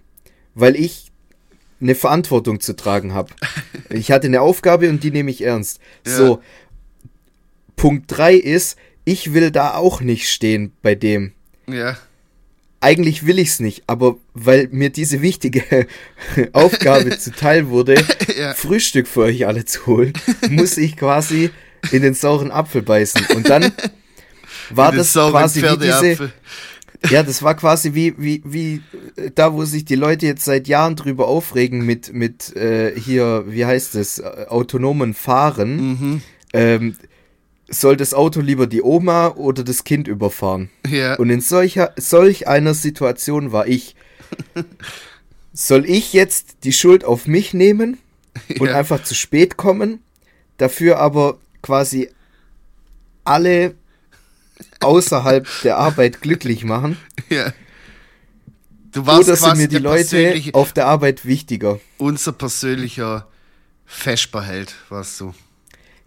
[0.55, 1.06] weil ich
[1.79, 3.33] eine Verantwortung zu tragen habe.
[3.89, 5.79] Ich hatte eine Aufgabe und die nehme ich ernst.
[6.05, 6.15] Ja.
[6.15, 6.41] So,
[7.75, 11.33] Punkt 3 ist, ich will da auch nicht stehen bei dem.
[11.67, 11.97] ja.
[12.79, 15.87] Eigentlich will ich's nicht, aber weil mir diese wichtige
[16.53, 17.95] Aufgabe zuteil wurde,
[18.39, 18.53] Ja.
[18.53, 20.13] Frühstück für euch alle zu holen,
[20.51, 21.49] muss ich quasi
[21.91, 23.25] in den sauren Apfel beißen.
[23.35, 23.71] Und dann
[24.69, 26.31] war das quasi wie diese, Pferdeapfel.
[27.09, 28.81] ja, das war quasi wie, wie, wie
[29.15, 33.45] äh, da, wo sich die Leute jetzt seit Jahren drüber aufregen mit, mit äh, hier,
[33.47, 35.75] wie heißt es, äh, autonomen Fahren.
[35.77, 36.21] Mhm.
[36.53, 36.95] Ähm,
[37.69, 40.69] soll das Auto lieber die Oma oder das Kind überfahren?
[40.89, 41.15] Ja.
[41.15, 43.95] Und in solcher, solch einer Situation war ich.
[45.53, 47.97] Soll ich jetzt die Schuld auf mich nehmen
[48.59, 48.77] und Ja.
[48.77, 49.99] einfach zu spät kommen,
[50.57, 52.09] dafür aber quasi
[53.23, 53.75] alle
[54.81, 56.97] außerhalb der Arbeit glücklich machen?
[57.29, 57.53] ja.
[58.91, 61.79] Du warst Oder sind mir die Leute auf der Arbeit wichtiger?
[61.97, 63.27] unser persönlicher
[63.85, 65.33] Vesperheld, warst du.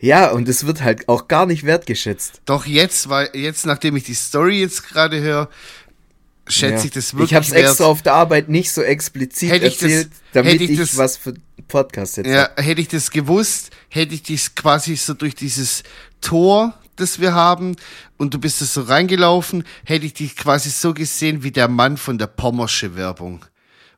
[0.01, 2.41] Ja, und es wird halt auch gar nicht wertgeschätzt.
[2.47, 5.49] Doch jetzt, weil jetzt, nachdem ich die Story jetzt gerade höre,
[6.49, 6.85] schätze Ja.
[6.85, 7.67] ich das wirklich ich hab's wert.
[7.69, 10.79] extra auf der Arbeit nicht so explizit Hätte ich das- erzählt, damit hätte ich ich,
[10.79, 11.35] das- was für
[11.69, 15.83] Podcast jetzt Ja, hätte ich das gewusst, hätte ich dich quasi so durch dieses
[16.21, 17.77] Tor, das wir haben,
[18.19, 21.97] und du bist da so reingelaufen, hätte ich dich quasi so gesehen wie der Mann
[21.97, 23.45] von der Pommersche Werbung.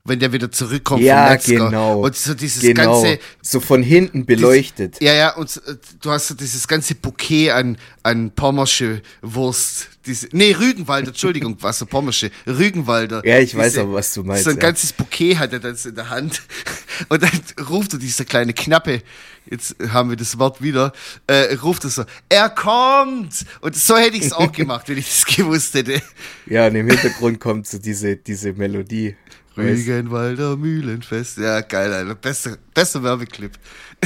[0.05, 1.55] Wenn der wieder zurückkommt Ja, vom Metzger.
[1.67, 2.01] genau.
[2.01, 3.01] Und so dieses genau.
[3.03, 5.01] ganze, so von hinten beleuchtet.
[5.01, 9.91] ja, ja, und äh, du hast so dieses ganze Bouquet an, an Pommersche Wurst.
[10.05, 13.25] Diese, nee, Rügenwalder, Entschuldigung, was so Pommersche, Rügenwalder.
[13.25, 14.63] Ja, ich weiß Diese- aber, was du meinst, So ein ja.
[14.63, 16.43] ganzes Bouquet hat er dann so in der Hand.
[17.09, 17.31] Und dann
[17.69, 19.03] ruft er dieser kleine Knappe,
[19.51, 20.93] jetzt haben wir das Wort wieder,
[21.27, 23.45] äh, ruft er so, er kommt!
[23.61, 26.01] Und so hätte ich es auch gemacht, wenn ich das gewusst hätte.
[26.47, 29.17] Ja, und im Hintergrund kommt so diese, diese Melodie.
[29.57, 31.39] Rügenwalder Mühlenfest.
[31.39, 32.15] Ja, geil, Alter.
[32.15, 33.53] Besser, besser Werbeclip.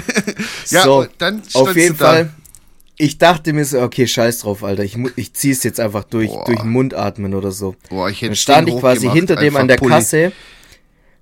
[0.71, 2.05] ja, so, dann auf jeden da.
[2.05, 2.31] Fall.
[2.99, 4.83] Ich dachte mir so, okay, scheiß drauf, Alter.
[4.83, 6.45] Ich, ich zieh's jetzt einfach durch, Boah.
[6.47, 7.77] durch den Mund atmen oder so.
[7.91, 9.93] Boah, ich hätte Dann stand ich quasi hinter dem an der Pulli.
[9.93, 10.33] Kasse,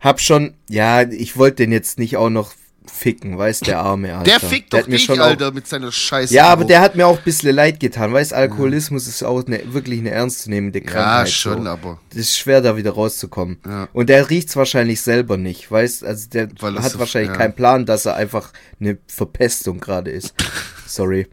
[0.00, 2.53] hab schon, ja, ich wollte den jetzt nicht auch noch
[2.87, 4.25] ficken, weißt der arme Alter.
[4.25, 6.35] Der fickt Der doch auch- Alter, mit seiner Scheiße.
[6.35, 9.73] Ja, aber der hat mir auch ein bisschen leid getan, weißt Alkoholismus ist auch eine,
[9.73, 11.31] wirklich eine ernstzunehmende Ja, Krankheit.
[11.31, 11.68] schon, so.
[11.70, 11.99] aber.
[12.11, 13.59] Das ist schwer, da wieder rauszukommen.
[13.66, 13.88] Ja.
[13.92, 17.37] Und der riecht's wahrscheinlich selber nicht, weißt Also der Weil hat wahrscheinlich ja.
[17.37, 20.35] keinen Plan, dass er einfach eine Verpestung gerade ist.
[20.87, 21.27] Sorry.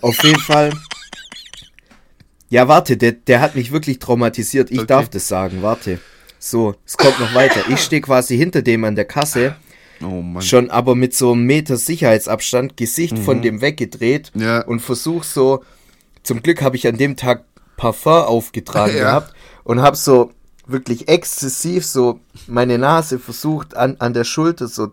[0.00, 0.72] Auf jeden Fall.
[2.50, 4.70] Ja, warte, der, der hat mich wirklich traumatisiert.
[4.70, 4.86] Ich Okay.
[4.86, 5.98] darf das sagen, warte.
[6.38, 7.60] So, es kommt noch weiter.
[7.68, 9.56] Ich stehe quasi hinter dem an der Kasse,
[10.02, 10.42] Oh Mann.
[10.42, 14.42] schon aber mit so einem Meter Sicherheitsabstand, Gesicht von dem weggedreht Mhm.
[14.42, 14.60] Ja.
[14.62, 15.62] und versuch so.
[16.22, 17.44] Zum Glück habe ich an dem Tag
[17.76, 19.02] Parfum aufgetragen Ja.
[19.04, 19.34] gehabt
[19.64, 20.30] und habe so
[20.66, 24.92] wirklich exzessiv so meine Nase versucht an, an der Schulter so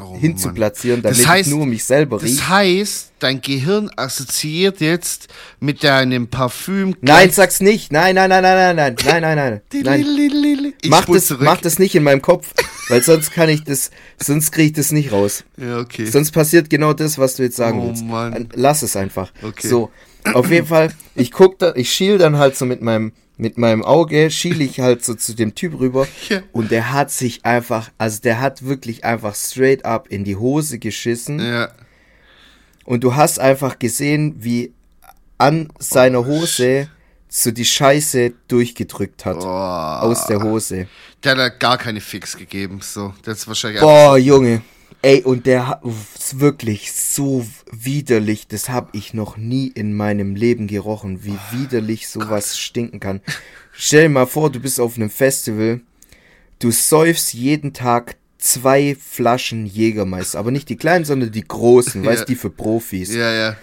[0.00, 2.48] Oh hinzuplatzieren, Das damit heißt- ich nur mich selber Das rieche.
[2.48, 5.28] heißt, dein Gehirn assoziiert jetzt
[5.60, 6.94] mit deinem Parfüm.
[7.00, 7.92] Nein, sag's nicht.
[7.92, 9.84] Nein, nein, nein, nein, nein, nein, nein, nein, nein.
[10.04, 10.74] nein.
[10.82, 11.42] Ich Mach das, zurück.
[11.44, 12.52] mach das nicht in meinem Kopf,
[12.88, 13.90] weil sonst kann ich das,
[14.22, 15.44] sonst kriege ich das nicht raus.
[15.56, 16.06] Ja, okay.
[16.06, 18.04] Sonst passiert genau das, was du jetzt sagen Oh, willst.
[18.04, 18.48] Mann.
[18.54, 19.32] Lass es einfach.
[19.42, 19.66] Okay.
[19.66, 19.90] So,
[20.34, 23.84] auf jeden Fall, ich guck da, ich schiel dann halt so mit meinem, mit meinem
[23.84, 26.42] Auge, schiel ich halt so zu dem Typ rüber Ja.
[26.52, 30.78] und der hat sich einfach, also der hat wirklich einfach straight up in die Hose
[30.78, 31.70] geschissen ja.
[32.84, 34.72] und du hast einfach gesehen, wie
[35.38, 36.88] an seiner Hose
[37.28, 39.36] so die Scheiße durchgedrückt hat.
[39.40, 40.88] Oh, Aus der Hose.
[41.22, 42.80] Der hat gar keine Fix gegeben.
[42.82, 43.80] So, das ist wahrscheinlich.
[43.80, 44.62] Boah, Junge.
[45.02, 48.48] Ey, und der ist wirklich so widerlich.
[48.48, 53.20] Das hab ich noch nie in meinem Leben gerochen, wie widerlich sowas stinken kann.
[53.72, 55.80] Stell dir mal vor, du bist auf einem Festival,
[56.58, 62.10] du säufst jeden Tag zwei Flaschen Jägermeister, aber nicht die kleinen, sondern die großen, Ja.
[62.10, 63.14] weißt die für Profis.
[63.14, 63.56] Ja, ja.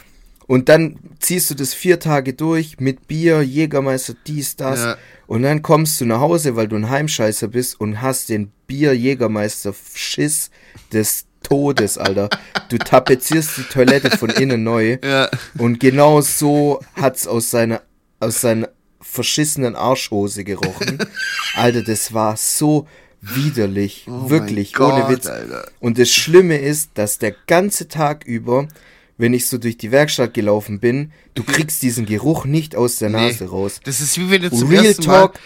[0.47, 4.79] Und dann ziehst du das vier Tage durch mit Bier, Jägermeister, dies, das.
[4.79, 4.97] Ja.
[5.27, 10.51] Und dann kommst du nach Hause, weil du ein Heimscheißer bist und hast den Bier-Jägermeister-Schiss
[10.93, 12.29] des Todes, Alter.
[12.69, 14.97] Du tapezierst die Toilette von innen neu.
[15.05, 15.29] Ja.
[15.57, 17.81] Und genau so hat's aus seiner,
[18.19, 18.69] aus seiner
[19.01, 20.97] verschissenen Arschhose gerochen.
[21.55, 22.87] Alter, das war so
[23.21, 24.07] widerlich.
[24.07, 25.27] Oh wirklich, ohne Gott, Witz.
[25.27, 25.67] Alter.
[25.79, 28.67] Und das Schlimme ist, dass der ganze Tag über,
[29.17, 33.09] wenn ich so durch die Werkstatt gelaufen bin, du kriegst diesen Geruch nicht aus der
[33.09, 33.49] Nase Nee.
[33.49, 33.79] raus.
[33.83, 35.33] Das ist wie wenn du zum Real ersten Talk.
[35.35, 35.39] Mal.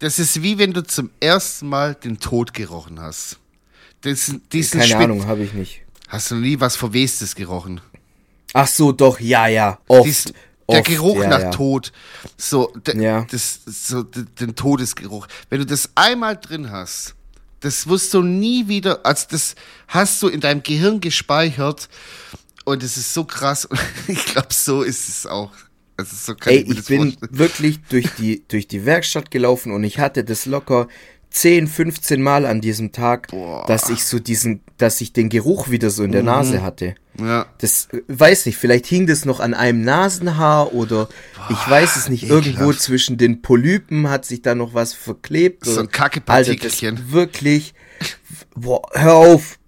[0.00, 3.38] Das ist wie wenn du zum ersten Mal den Tod gerochen hast.
[4.00, 5.82] Das, diesen Keine Spit- Ahnung, habe ich nicht.
[6.08, 7.80] Hast du nie was Verwestes gerochen?
[8.52, 9.78] Ach so, doch, ja, ja.
[9.86, 10.06] Oft.
[10.06, 10.24] Dies,
[10.68, 11.50] der oft, Geruch ja, nach ja.
[11.50, 11.92] Tod.
[12.36, 13.24] So, Ja.
[13.30, 15.28] das, so de, den Todesgeruch.
[15.48, 17.14] Wenn du das einmal drin hast,
[17.60, 19.54] das wirst du nie wieder, also das
[19.86, 21.88] hast du in deinem Gehirn gespeichert
[22.64, 23.64] und es ist so krass.
[23.64, 25.52] Und ich glaube, so ist es auch.
[25.96, 27.38] Also so kann Ey, mir ich das bin vorstellen.
[27.38, 30.88] wirklich durch die, durch die Werkstatt gelaufen und ich hatte das locker
[31.32, 33.64] 10, 15 Mal an diesem Tag, Boah.
[33.66, 36.94] dass ich so diesen, dass ich den Geruch wieder so in der Nase hatte.
[37.18, 37.46] Ja.
[37.58, 41.08] Das äh, weiß nicht, vielleicht hing das noch an einem Nasenhaar oder
[41.48, 42.80] ich weiß es nicht, irgendwo ekelhaft.
[42.80, 45.64] zwischen den Polypen hat sich da noch was verklebt.
[45.64, 46.90] So ein Kackepartikelchen.
[46.90, 47.74] Alter, das wirklich,
[48.54, 49.58] boah, hör auf.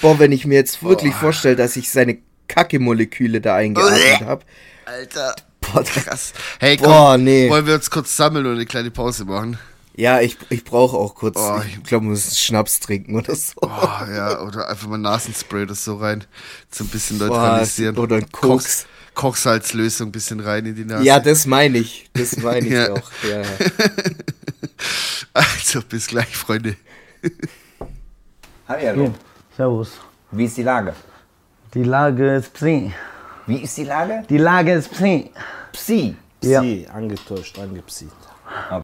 [0.00, 4.44] Boah, wenn ich mir jetzt wirklich vorstelle, dass ich seine Kacke-Moleküle da eingeatmet habe.
[4.84, 5.34] Alter.
[5.60, 6.32] Boah, das- Krass.
[6.60, 7.48] Hey, komm, Boah, nee.
[7.50, 9.58] wollen wir uns kurz sammeln und eine kleine Pause machen?
[9.96, 13.54] Ja, ich, ich brauche auch kurz, Oh, ich glaube, muss Schnaps trinken oder so.
[13.62, 16.24] Oh, ja, oder einfach mal Nasenspray oder so rein.
[16.70, 17.98] So ein bisschen Boah, neutralisieren.
[17.98, 18.86] oder ein Koks.
[19.14, 21.02] Kochsalzlösung ein bisschen rein in die Nase.
[21.02, 22.08] Ja, das meine ich.
[22.14, 22.92] Das meine ich Ja.
[22.92, 23.10] auch.
[23.28, 23.48] Ja, ja.
[25.34, 26.76] Also, bis gleich, Freunde.
[28.68, 29.12] Hallo.
[29.58, 29.90] Servus.
[30.30, 30.94] Wie ist die Lage?
[31.74, 32.94] Die Lage ist Psi.
[33.48, 34.22] Wie ist die Lage?
[34.30, 35.32] Die Lage ist Psi.
[35.72, 36.14] Psi.
[36.44, 36.60] Ja.
[36.60, 38.12] Sie, angetäuscht, angepsieht.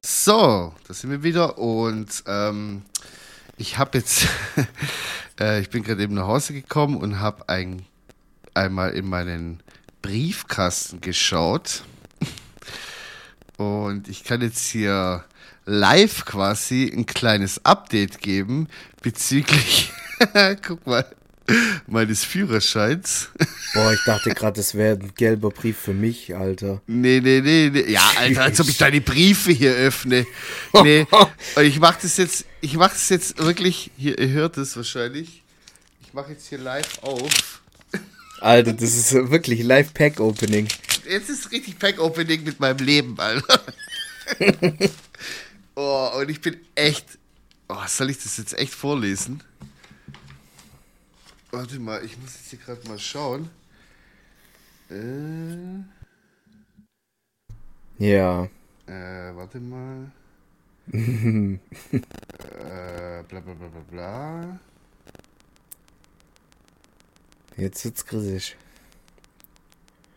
[0.04, 2.82] So, da sind wir wieder und ähm,
[3.56, 4.26] ich habe jetzt,
[5.40, 7.86] äh, ich bin gerade eben nach Hause gekommen und habe ein,
[8.54, 9.62] einmal in meinen
[10.02, 11.84] Briefkasten geschaut
[13.58, 15.22] und ich kann jetzt hier
[15.66, 18.66] live quasi ein kleines Update geben
[19.02, 19.92] bezüglich,
[20.66, 21.06] guck mal,
[21.86, 23.28] meines Führerscheins.
[23.74, 26.80] Boah, ich dachte gerade, das wäre ein gelber Brief für mich, Alter.
[26.86, 27.92] Nee, nee, nee, nee.
[27.92, 30.26] Ja, Alter, als ob ich deine Briefe hier öffne.
[30.82, 31.06] Nee.
[31.10, 35.42] Und ich mach das jetzt, ich mach das jetzt wirklich, hier, ihr hört es wahrscheinlich.
[36.02, 37.60] Ich mache jetzt hier live auf.
[38.40, 40.68] Alter, das ist wirklich Live-Pack-Opening.
[41.08, 43.60] Jetzt ist richtig Pack-Opening mit meinem Leben, Alter.
[45.74, 47.06] oh, und ich bin echt.
[47.68, 49.42] Oh, soll ich das jetzt echt vorlesen?
[51.54, 53.48] Warte mal, ich muss jetzt hier gerade mal schauen.
[54.90, 55.84] Äh.
[57.98, 58.48] Ja.
[58.86, 60.10] Äh, warte mal.
[60.92, 61.58] äh,
[63.28, 64.58] bla bla bla bla bla.
[67.56, 68.56] Jetzt wird's kritisch.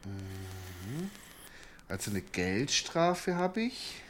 [0.05, 1.11] Mhm.
[1.87, 4.01] Also eine Geldstrafe habe ich.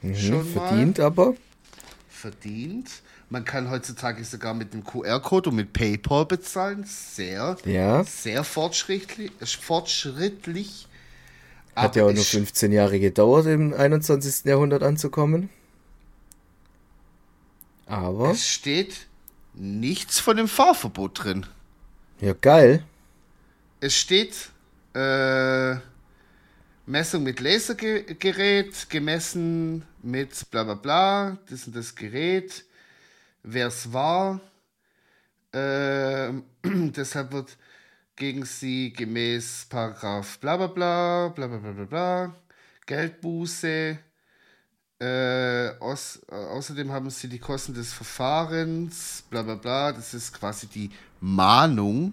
[0.00, 1.06] Mhm, schon verdient mal.
[1.06, 1.34] aber
[2.20, 2.88] verdient.
[3.30, 6.84] Man kann heutzutage sogar mit dem QR-Code und mit PayPal bezahlen.
[6.86, 8.04] Sehr, Ja.
[8.04, 9.32] sehr fortschrittlich.
[9.60, 10.86] fortschrittlich.
[11.76, 14.44] Hat ja auch nur es- 15 Jahre gedauert, im 21.
[14.48, 15.48] Jahrhundert anzukommen.
[17.86, 19.06] Aber, Es steht
[19.54, 21.46] nichts von dem Fahrverbot drin.
[22.20, 22.84] ja geil.
[23.80, 24.50] Es steht
[24.94, 25.76] äh,
[26.90, 32.64] Messung mit Lasergerät, gemessen mit bla bla bla, das und das Gerät,
[33.44, 34.40] wer es war.
[35.52, 37.56] Ähm, deshalb wird
[38.16, 42.36] gegen sie gemäß Paragraph bla bla bla, bla bla bla bla bla,
[42.86, 44.00] Geldbuße.
[45.00, 49.92] Äh, aus, äh, außerdem haben sie die Kosten des Verfahrens, bla bla bla.
[49.92, 52.12] Das ist quasi die Mahnung,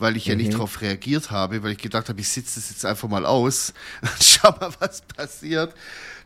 [0.00, 2.84] weil ich ja nicht darauf reagiert habe, weil ich gedacht habe, ich sitze das jetzt
[2.84, 5.74] einfach mal aus und schau mal, was passiert.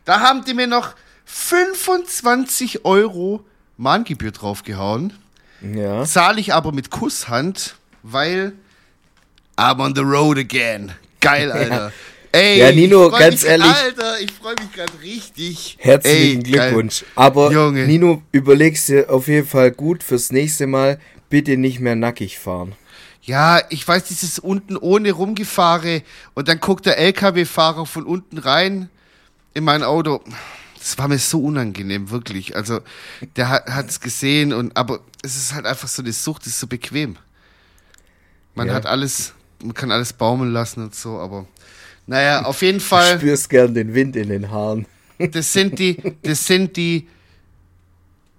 [0.06, 0.94] Da haben die mir noch
[1.26, 3.44] 25 Euro
[3.76, 5.12] Mahngebühr draufgehauen.
[5.60, 6.04] Ja.
[6.04, 8.54] Zahle ich aber mit Kusshand, weil
[9.58, 10.92] I'm on the road again.
[11.20, 11.92] Geil, Alter.
[12.32, 13.66] Ey, Ja, Nino, ganz mich, ehrlich.
[13.66, 15.76] Alter, ich freue mich gerade richtig.
[15.80, 16.68] Herzlichen Ey, geil.
[16.70, 17.04] Glückwunsch.
[17.14, 17.86] Aber Junge.
[17.86, 22.74] Nino, überlegst dir auf jeden Fall gut fürs nächste Mal, bitte nicht mehr nackig fahren.
[23.22, 26.02] Ja, ich weiß, dieses unten ohne rumgefahre
[26.34, 28.88] und dann guckt der LKW-Fahrer von unten rein
[29.54, 30.22] in mein Auto.
[30.78, 32.56] Das war mir so unangenehm, wirklich.
[32.56, 32.80] Also,
[33.36, 36.60] der hat es gesehen und, aber es ist halt einfach so eine Sucht, es ist
[36.60, 37.16] so bequem.
[38.54, 38.74] Man Ja.
[38.74, 41.46] hat alles, man kann alles baumeln lassen und so, aber
[42.08, 43.18] naja, auf jeden Du Fall.
[43.18, 44.86] spürst gern den Wind in den Haaren.
[45.18, 47.08] Das sind die, das sind die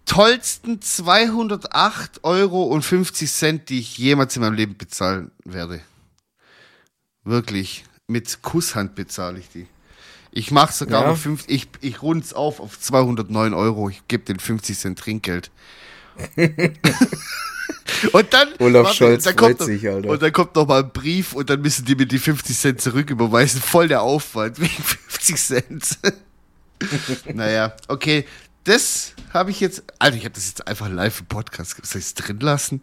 [0.05, 5.82] tollsten 208 Euro und 50 Cent, die ich jemals in meinem Leben bezahlen werde.
[7.23, 7.84] Wirklich.
[8.08, 9.67] Mit Kusshand bezahle ich die.
[10.32, 11.10] Ich mache sogar Ja.
[11.10, 13.89] noch fünf, ich, ich rund's auf auf 209 Euro.
[13.89, 15.51] Ich gebe den 50 Cent Trinkgeld.
[18.12, 20.10] und dann, Olaf Scholz dann kommt noch, sich, Alter.
[20.10, 22.82] Und dann kommt noch mal ein Brief und dann müssen die mir die 50 Cent
[22.82, 23.62] zurücküberweisen.
[23.62, 25.99] Voll der Aufwand wegen 50 Cent.
[27.34, 28.25] naja, okay.
[28.65, 29.84] Das habe ich jetzt.
[29.99, 31.77] Alter, ich habe das jetzt einfach live im Podcast.
[31.84, 32.82] Soll ich es drin lassen?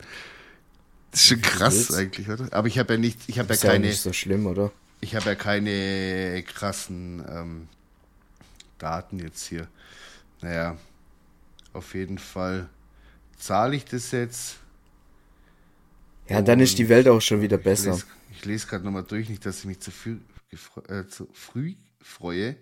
[1.10, 2.48] Das ist schon krass eigentlich, oder?
[2.50, 4.72] Aber ich habe ja nicht, ich habe ja Ist ja keine, nicht so schlimm, oder?
[5.00, 7.68] ich habe ja keine krassen ähm,
[8.78, 9.68] Daten jetzt hier.
[10.40, 10.76] Naja,
[11.72, 12.68] auf jeden Fall
[13.36, 14.56] zahle ich das jetzt.
[16.28, 17.92] Ja, dann ist die Welt auch schon wieder Ich besser.
[17.92, 20.18] lese, ich lese gerade nochmal durch, nicht, dass ich mich zu früh,
[20.52, 22.56] gefre- äh, zu früh freue.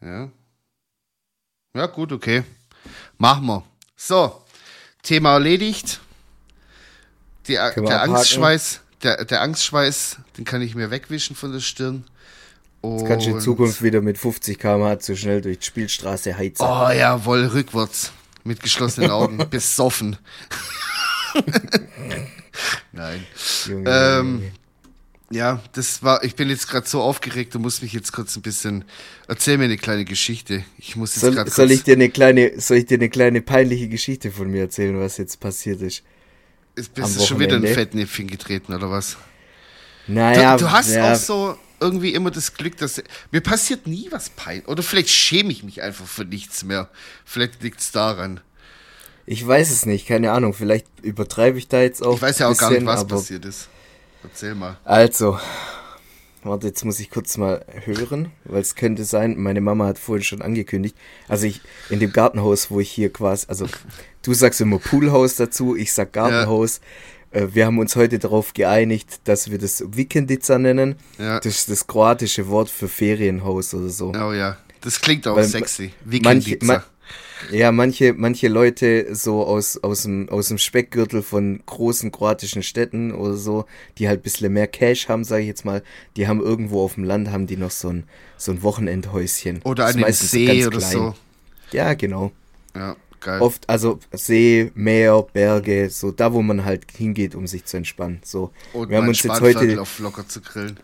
[0.00, 0.30] Ja.
[1.74, 2.44] Ja, gut, okay.
[3.18, 3.64] Machen wir.
[3.96, 4.44] So,
[5.02, 6.00] Thema erledigt.
[7.46, 8.14] Die, der abhaken?
[8.14, 12.04] Angstschweiß, der, der Angstschweiß, den kann ich mir wegwischen von der Stirn.
[12.84, 16.36] Jetzt kannst du in Und- Zukunft wieder mit 50 km/h zu schnell durch die Spielstraße
[16.36, 16.62] heizen.
[16.64, 18.12] Oh jawohl, rückwärts.
[18.44, 19.38] Mit geschlossenen Augen.
[19.50, 20.16] Besoffen.
[22.92, 23.24] Nein.
[23.68, 24.52] Junge, Ähm, Junge.
[25.30, 28.42] Ja, das war, ich bin jetzt gerade so aufgeregt, du musst mich jetzt kurz ein
[28.42, 28.84] bisschen,
[29.28, 30.62] erzähl mir eine kleine Geschichte.
[30.76, 33.40] Ich muss jetzt soll, gerade soll ich dir eine kleine, soll ich dir eine kleine
[33.40, 36.02] peinliche Geschichte von mir erzählen, was jetzt passiert ist?
[36.74, 37.74] ist, am bist du schon wieder in Wochenende?
[37.80, 39.16] Fettnäpfchen getreten oder was?
[40.06, 44.08] Du, Naja, du hast ja, auch so irgendwie immer das Glück, dass mir passiert nie
[44.10, 44.68] was peinlich.
[44.68, 46.88] Oder vielleicht schäme ich mich einfach für nichts mehr.
[47.24, 48.40] Vielleicht liegt's daran.
[49.26, 52.48] ich weiß es nicht, keine Ahnung, vielleicht übertreibe ich da jetzt auch Ich weiß ja
[52.48, 53.68] auch gar nicht, bisschen, was passiert ist.
[54.22, 54.76] Erzähl mal.
[54.84, 55.38] Also,
[56.44, 60.24] warte, jetzt muss ich kurz mal hören, weil es könnte sein, meine Mama hat vorhin
[60.24, 60.96] schon angekündigt,
[61.28, 63.66] also ich, in dem Gartenhaus, wo ich hier quasi, also
[64.22, 66.80] du sagst immer Poolhaus dazu, ich sag Gartenhaus, äh,
[67.32, 71.40] wir haben uns heute darauf geeinigt, dass wir das Vikendica nennen, Ja.
[71.40, 74.12] das ist das kroatische Wort für Ferienhaus oder so.
[74.14, 75.92] Oh ja, das klingt auch Weil sexy.
[76.04, 76.66] manche, Weekendpizza.
[76.66, 76.84] ma,
[77.50, 83.12] ja, manche, manche Leute so aus, aus, dem, aus dem Speckgürtel von großen kroatischen Städten
[83.12, 83.64] oder so,
[83.98, 85.82] die halt ein bisschen mehr Cash haben, sage ich jetzt mal,
[86.16, 88.04] die haben irgendwo auf dem Land, haben die noch so ein,
[88.36, 89.60] so ein Wochenendhäuschen.
[89.64, 90.92] Oder einen See oder klein.
[90.92, 91.14] so.
[91.72, 92.30] Ja, genau.
[92.76, 93.40] Ja, geil.
[93.40, 98.20] Oft, also See, Meer, Berge, so da, wo man halt hingeht, um sich zu entspannen.
[98.24, 98.50] So.
[98.72, 100.78] Und wir haben uns jetzt heute, auf locker zu grillen.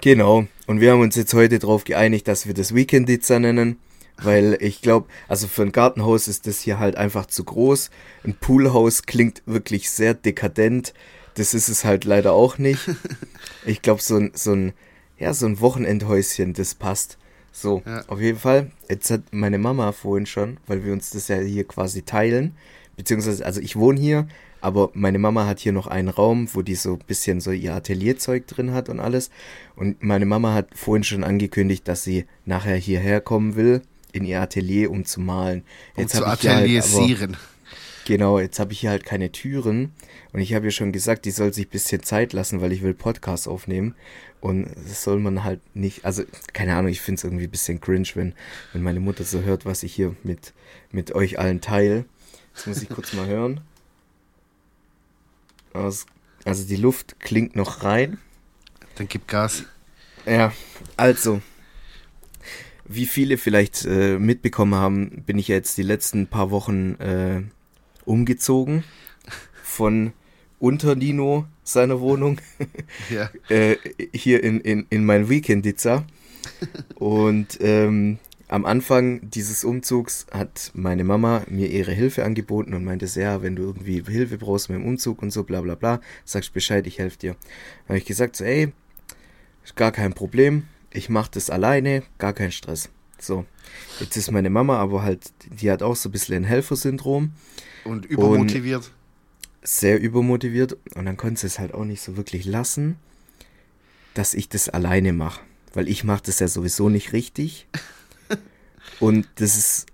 [0.00, 0.46] Genau.
[0.66, 3.78] Und wir haben uns jetzt heute darauf geeinigt, dass wir das Weekenditzer nennen.
[4.16, 7.90] Weil ich glaube, also für ein Gartenhaus ist das hier halt einfach zu groß.
[8.24, 10.94] Ein Poolhaus klingt wirklich sehr dekadent.
[11.34, 12.80] Das ist es halt leider auch nicht.
[13.66, 14.74] Ich glaube, so ein, so ein,
[15.18, 17.16] ja, so ein Wochenendhäuschen, das passt.
[17.56, 18.02] So, Ja.
[18.08, 18.72] auf jeden Fall.
[18.90, 22.56] Jetzt hat meine Mama vorhin schon, weil wir uns das ja hier quasi teilen,
[22.96, 24.26] beziehungsweise, also ich wohne hier,
[24.60, 27.74] Aber meine Mama hat hier noch einen Raum, wo die so ein bisschen so ihr
[27.74, 29.28] Atelierzeug drin hat und alles.
[29.76, 34.40] Und meine Mama hat vorhin schon angekündigt, dass sie nachher hierher kommen will, in ihr
[34.40, 35.64] Atelier, um zu malen.
[35.96, 36.62] Um zu hab ich hier halt
[36.94, 37.06] aber-.
[38.04, 39.92] Genau, jetzt habe ich hier halt keine Türen
[40.32, 42.82] und ich habe ihr schon gesagt, die soll sich ein bisschen Zeit lassen, weil ich
[42.82, 43.94] will Podcasts aufnehmen
[44.42, 47.80] und das soll man halt nicht, also keine Ahnung, ich finde es irgendwie ein bisschen
[47.80, 48.34] cringe, wenn,
[48.74, 50.52] wenn meine Mutter so hört, was ich hier mit,
[50.92, 52.04] mit euch allen teile.
[52.54, 53.62] Jetzt muss ich kurz mal hören.
[55.72, 56.04] Aus,
[56.44, 58.18] also die Luft klingt noch rein.
[58.96, 59.64] Dann gib Gas.
[60.26, 60.52] Ja,
[60.98, 61.40] also,
[62.84, 67.42] wie viele vielleicht äh, mitbekommen haben, bin ich jetzt die letzten paar Wochen äh,
[68.04, 68.84] umgezogen
[69.62, 70.12] von
[70.58, 72.40] unter Nino seiner Wohnung
[73.10, 73.30] Ja.
[73.48, 73.76] äh,
[74.14, 76.04] hier in, in, in mein Weekenditzer.
[76.94, 83.06] Und ähm, am Anfang dieses Umzugs hat meine Mama mir ihre Hilfe angeboten und meinte,
[83.18, 86.52] ja, wenn du irgendwie Hilfe brauchst mit dem Umzug und so, bla bla bla, sagst
[86.52, 87.32] Bescheid, ich helfe dir.
[87.32, 88.72] Dann habe ich gesagt, so, ey,
[89.64, 92.90] ist gar kein Problem, ich mache das alleine, gar kein Stress.
[93.18, 93.46] So,
[94.00, 97.32] jetzt ist meine Mama aber halt, die hat auch so ein bisschen ein Helfersyndrom
[97.84, 98.90] Und übermotiviert.
[99.62, 102.96] sehr übermotiviert und dann konnte sie es halt auch nicht so wirklich lassen,
[104.14, 105.40] dass ich das alleine mache.
[105.74, 107.66] Weil ich mache das ja sowieso nicht richtig.
[109.00, 109.86] Und das ist,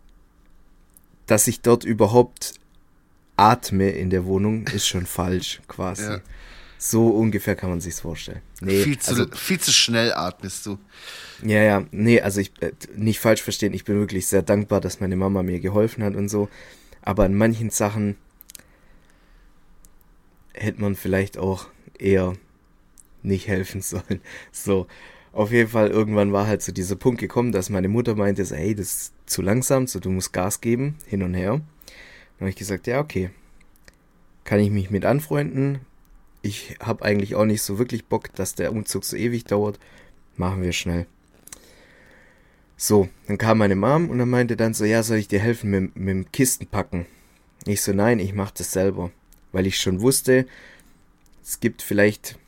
[1.26, 2.54] dass ich dort überhaupt
[3.36, 6.04] atme in der Wohnung, ist schon falsch, quasi.
[6.04, 6.20] Ja.
[6.76, 8.40] So ungefähr kann man sich's vorstellen.
[8.60, 10.78] Nee, viel, zu, also, viel zu schnell atmest du.
[11.42, 15.00] ja, ja, nee, also ich, äh, nicht falsch verstehen, ich bin wirklich sehr dankbar, dass
[15.00, 16.48] meine Mama mir geholfen hat und so.
[17.02, 18.16] Aber in manchen Sachen
[20.52, 22.34] hätte man vielleicht auch eher
[23.22, 24.20] nicht helfen sollen.
[24.52, 24.86] So,
[25.32, 28.74] auf jeden Fall, irgendwann war halt so dieser Punkt gekommen, dass meine Mutter meinte, hey,
[28.74, 31.52] das ist zu langsam, so, du musst Gas geben, hin und her.
[31.52, 33.30] Dann habe ich gesagt, ja, okay.
[34.44, 35.80] Kann ich mich mit anfreunden?
[36.42, 39.78] Ich habe eigentlich auch nicht so wirklich Bock, dass der Umzug so ewig dauert.
[40.36, 41.06] Machen wir schnell.
[42.82, 45.68] So, dann kam meine Mom und dann meinte dann so, ja, soll ich dir helfen
[45.68, 47.04] mit, mit dem Kistenpacken?
[47.66, 49.10] Ich so, nein, ich mach das selber.
[49.52, 50.46] Weil ich schon wusste,
[51.42, 52.38] es gibt vielleicht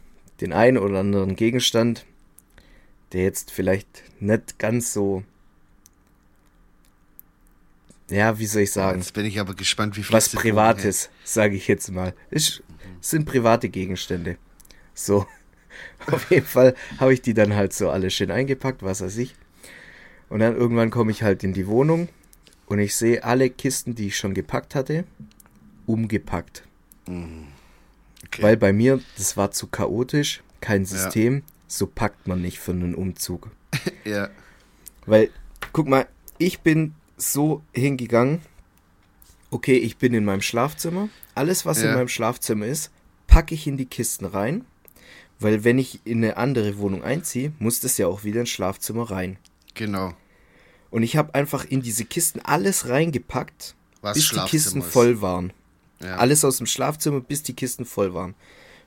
[0.40, 2.06] den einen oder anderen Gegenstand,
[3.12, 5.22] der jetzt vielleicht nicht ganz so,
[8.08, 11.56] ja, wie soll ich sagen, Jetzt bin ich aber gespannt, wie viel was Privates, sage
[11.56, 12.14] ich jetzt mal.
[12.30, 12.62] Es
[13.02, 14.38] sind private Gegenstände.
[14.94, 15.26] So.
[16.06, 19.34] Auf jeden Fall habe ich die dann halt so alle schön eingepackt, was weiß ich.
[20.32, 22.08] Und dann irgendwann komme ich halt in die Wohnung
[22.64, 25.04] und ich sehe alle Kisten, die ich schon gepackt hatte,
[25.84, 26.62] umgepackt.
[27.06, 28.42] Okay.
[28.42, 32.94] Weil bei mir, das war zu chaotisch, kein System, so packt man nicht für einen
[32.94, 33.50] Umzug.
[34.04, 34.30] Ja.
[35.04, 35.30] Weil,
[35.72, 36.06] guck mal,
[36.38, 38.40] ich bin so hingegangen,
[39.50, 41.94] okay, ich bin in meinem Schlafzimmer, alles, was in Ja.
[41.96, 42.90] meinem Schlafzimmer ist,
[43.26, 44.64] packe ich in die Kisten rein,
[45.40, 49.10] weil wenn ich in eine andere Wohnung einziehe, muss das ja auch wieder ins Schlafzimmer
[49.10, 49.36] rein.
[49.74, 50.14] Genau.
[50.92, 54.92] Und ich habe einfach in diese Kisten alles reingepackt, Was bis die Kisten ist.
[54.92, 55.52] voll waren.
[56.00, 56.16] Ja.
[56.18, 58.34] Alles aus dem Schlafzimmer, bis die Kisten voll waren.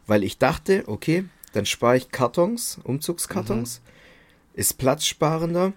[0.08, 4.60] Weil ich dachte, okay, dann spare ich Kartons, Umzugskartons, Mhm.
[4.60, 5.74] ist platzsparender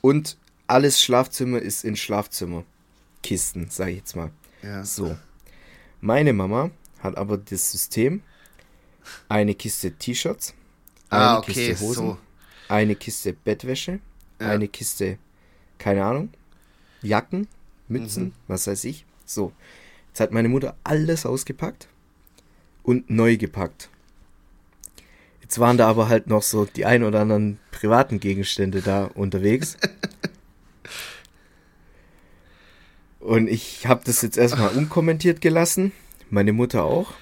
[0.00, 2.64] und alles Schlafzimmer ist in Schlafzimmer.
[3.22, 4.30] Kisten, sage ich jetzt mal.
[4.62, 4.84] Ja.
[4.84, 5.16] So.
[6.00, 8.22] Meine Mama hat aber das System,
[9.28, 10.54] eine Kiste T-Shirts,
[11.10, 12.18] eine Ah, okay, Kiste Hosen, so.
[12.68, 14.00] eine Kiste Bettwäsche,
[14.40, 14.50] Ja.
[14.50, 15.18] eine Kiste,
[15.78, 16.30] keine Ahnung,
[17.02, 17.48] Jacken,
[17.88, 17.96] Mhm.
[18.00, 19.04] Mützen, was weiß ich.
[19.24, 19.52] So.
[20.08, 21.86] Jetzt hat meine Mutter alles ausgepackt
[22.82, 23.88] und neu gepackt.
[25.40, 29.76] Jetzt waren da aber halt noch so die ein oder anderen privaten Gegenstände da unterwegs.
[33.20, 35.92] Und ich habe das jetzt erstmal unkommentiert gelassen.
[36.30, 37.14] Meine Mutter auch.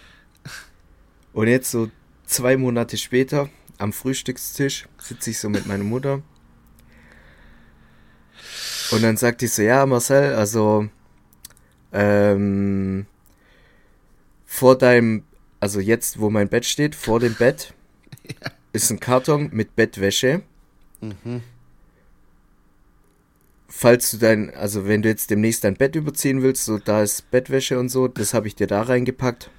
[1.33, 1.90] Und jetzt so
[2.27, 3.48] zwei Monate später
[3.79, 6.22] am Frühstückstisch sitze ich so mit meiner Mutter.
[8.90, 10.88] Und dann sagt die so, ja Marcel, also
[11.92, 13.06] ähm,
[14.44, 15.24] vor deinem,
[15.60, 17.72] also jetzt wo mein Bett steht, vor dem Bett
[18.72, 20.42] ist ein Karton mit Bettwäsche.
[23.68, 27.30] Falls du dein, also wenn du jetzt demnächst dein Bett überziehen willst, so da ist
[27.30, 29.50] Bettwäsche und so, das habe ich dir da reingepackt.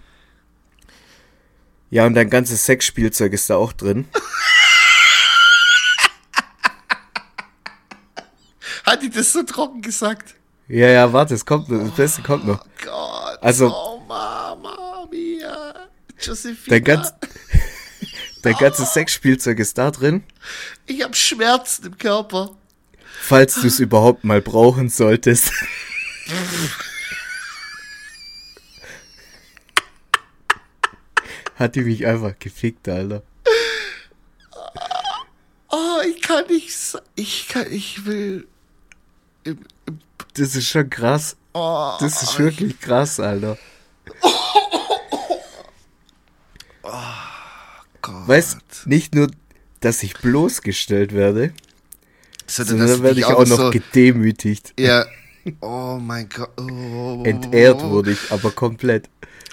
[1.90, 4.06] Ja, und dein ganzes Sexspielzeug ist da auch drin.
[8.86, 10.36] Hat die das so trocken gesagt?
[10.68, 12.66] Ja, ja, warte, es kommt noch, das Beste kommt noch.
[12.84, 13.38] Gott.
[13.42, 15.88] Also- Oh, Mama mia.
[16.20, 16.76] Josephina.
[16.78, 17.14] Dein, ganz,
[18.42, 20.24] dein ganzes Sexspielzeug ist da drin.
[20.86, 22.52] Ich habe Schmerzen im Körper.
[23.22, 25.52] Falls du es überhaupt mal brauchen solltest.
[31.56, 33.24] hat die mich einfach gefickt, Alter.
[35.70, 36.70] Oh, ich kann nicht.
[37.16, 37.72] Ich kann.
[37.72, 38.48] Ich will.
[40.34, 41.38] Das ist schon krass.
[41.54, 43.58] Oh, Das ist wirklich krass, Alter.
[48.02, 48.28] Gott.
[48.28, 49.30] Weißt, nicht nur,
[49.80, 51.54] dass ich bloßgestellt werde,
[52.48, 54.74] Sondern, sondern werde ich auch noch so, gedemütigt.
[54.80, 55.06] Ja.
[55.62, 56.50] Oh mein Gott.
[56.60, 57.22] Oh.
[57.24, 59.12] Entehrt wurde ich, aber komplett.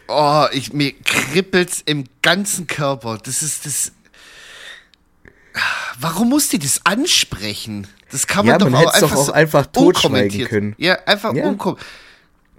[0.08, 3.18] Oh, ich, mir kribbelt's im ganzen Körper.
[3.22, 3.92] Das ist das.
[6.02, 7.86] Warum muss die das ansprechen?
[8.10, 10.48] Das kann man Ja, doch man auch hätt's doch einfach auch einfach totschweigen unkommentiert.
[10.50, 10.74] können.
[10.78, 11.44] Ja, einfach Ja.
[11.46, 11.76] unkom.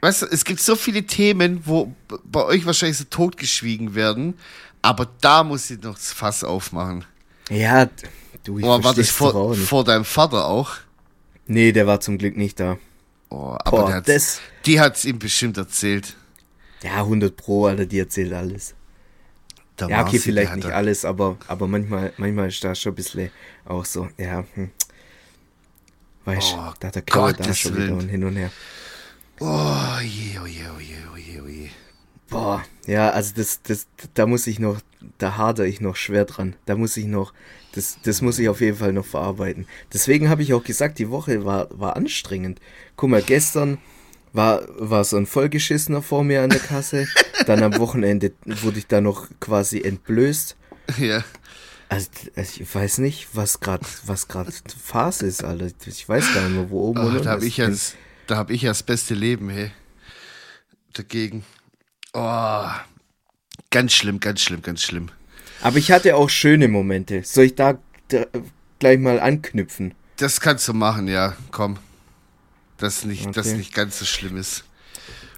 [0.02, 1.94] Weißt du, es gibt so viele Themen, wo
[2.26, 4.38] bei euch wahrscheinlich so totgeschwiegen werden,
[4.82, 7.06] aber da muss ich noch das Fass aufmachen.
[7.50, 7.88] Ja,
[8.44, 10.72] du, ich Oh, war das vor, vor deinem Vater auch?
[11.48, 12.78] Nee, der war zum Glück nicht da.
[13.30, 16.16] Oh, aber Boah, der hat's, das- die hat's ihm bestimmt erzählt.
[16.84, 18.74] Ja, 100 Pro, Alter, die erzählt alles.
[19.88, 22.96] Der Ja, okay, Marci, vielleicht nicht alles, aber, aber manchmal, manchmal ist da schon ein
[22.96, 23.30] bisschen
[23.66, 24.72] auch so, ja, hm.
[26.26, 28.52] Weißt Oh, da hat der Kerl da schon wieder und hin und her.
[29.40, 31.70] Oh je, oh je, oh je, oh je, oh je.
[32.30, 34.80] Boah, ja, also das, das, da muss ich noch,
[35.18, 36.56] da hadere ich noch schwer dran.
[36.66, 37.34] Da muss ich noch,
[37.74, 39.68] das, das muss ich auf jeden Fall noch verarbeiten.
[39.92, 42.60] Deswegen habe ich auch gesagt, die Woche war, war anstrengend.
[42.96, 43.78] Guck mal, gestern
[44.34, 47.08] war, war so ein Vollgeschissener vor mir an der Kasse.
[47.46, 50.58] Dann am Wochenende wurde ich da noch quasi entblößt.
[50.98, 51.24] Ja.
[51.88, 54.52] Also, also ich weiß nicht, was gerade was gerade
[54.84, 55.68] Phase ist, Alter.
[55.86, 57.94] Ich weiß gar nicht mehr, wo oben Oh, und da habe ich ja das,
[58.28, 59.72] da hab ich ja das beste Leben, hey.
[60.94, 61.46] Dagegen.
[62.14, 62.66] Oh.
[63.70, 65.10] Ganz schlimm, ganz schlimm, ganz schlimm.
[65.62, 67.24] Aber ich hatte auch schöne Momente.
[67.24, 67.78] Soll ich da,
[68.10, 68.26] da
[68.80, 69.94] gleich mal anknüpfen?
[70.18, 71.78] Das kannst du machen, ja, komm.
[72.78, 73.58] Das nicht, das Okay.
[73.58, 74.64] nicht ganz so schlimm ist.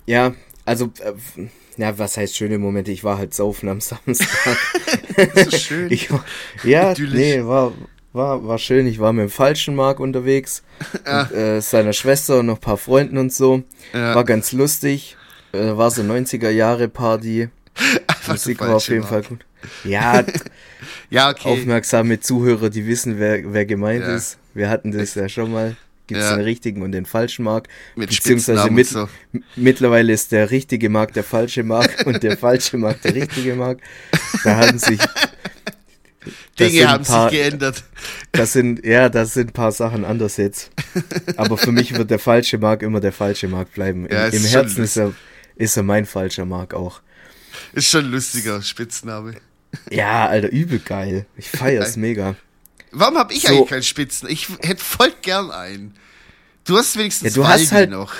[0.05, 0.33] Ja,
[0.65, 1.13] also, äh,
[1.77, 2.91] ja, was heißt schöne Momente?
[2.91, 4.57] Ich war halt saufen am Samstag.
[5.35, 5.91] So schön.
[5.91, 6.09] ich,
[6.63, 7.13] ja, Idyllisch.
[7.13, 7.73] nee, war,
[8.13, 8.87] war, war schön.
[8.87, 10.63] Ich war mit dem falschen Mark unterwegs.
[11.05, 13.63] Und, äh, seiner Schwester und noch ein paar Freunden und so.
[13.93, 14.13] Ja.
[14.15, 15.15] War ganz lustig.
[15.53, 17.49] Äh, war so 90er Jahre Party.
[18.07, 19.29] Einfach Musik war auf jeden Fall Markt.
[19.29, 19.45] gut.
[19.83, 20.23] Ja,
[21.09, 21.49] Ja, okay.
[21.49, 24.15] aufmerksame Zuhörer, die wissen, wer, wer gemeint Ja.
[24.15, 24.37] ist.
[24.53, 25.75] Wir hatten das ja schon mal.
[26.07, 26.35] Gibt es Ja.
[26.35, 27.67] den richtigen und den falschen Mark.
[27.95, 29.09] Mit Beziehungsweise mit, so.
[29.55, 33.79] mittlerweile ist der richtige Mark der falsche Mark und der falsche Mark der richtige Mark.
[34.43, 34.99] Da haben sich.
[36.59, 37.83] Dinge haben paar- sich geändert.
[38.31, 40.71] Das sind, ja, das sind ein paar Sachen anders jetzt.
[41.37, 44.05] Aber für mich wird der falsche Mark immer der falsche Mark bleiben.
[44.05, 45.13] Im, Ja, im schon Herzen ist er,
[45.55, 47.01] ist er mein falscher Mark auch.
[47.73, 49.35] Ist schon lustiger Spitzname.
[49.91, 51.25] Ja, Alter, übel geil.
[51.37, 52.35] Ich feier's mega.
[52.97, 53.49] Warum habe ich So.
[53.49, 54.33] eigentlich keinen Spitznamen?
[54.33, 55.93] Ich hätte voll gern einen.
[56.63, 58.13] Du hast wenigstens Ja, du hast halt- noch.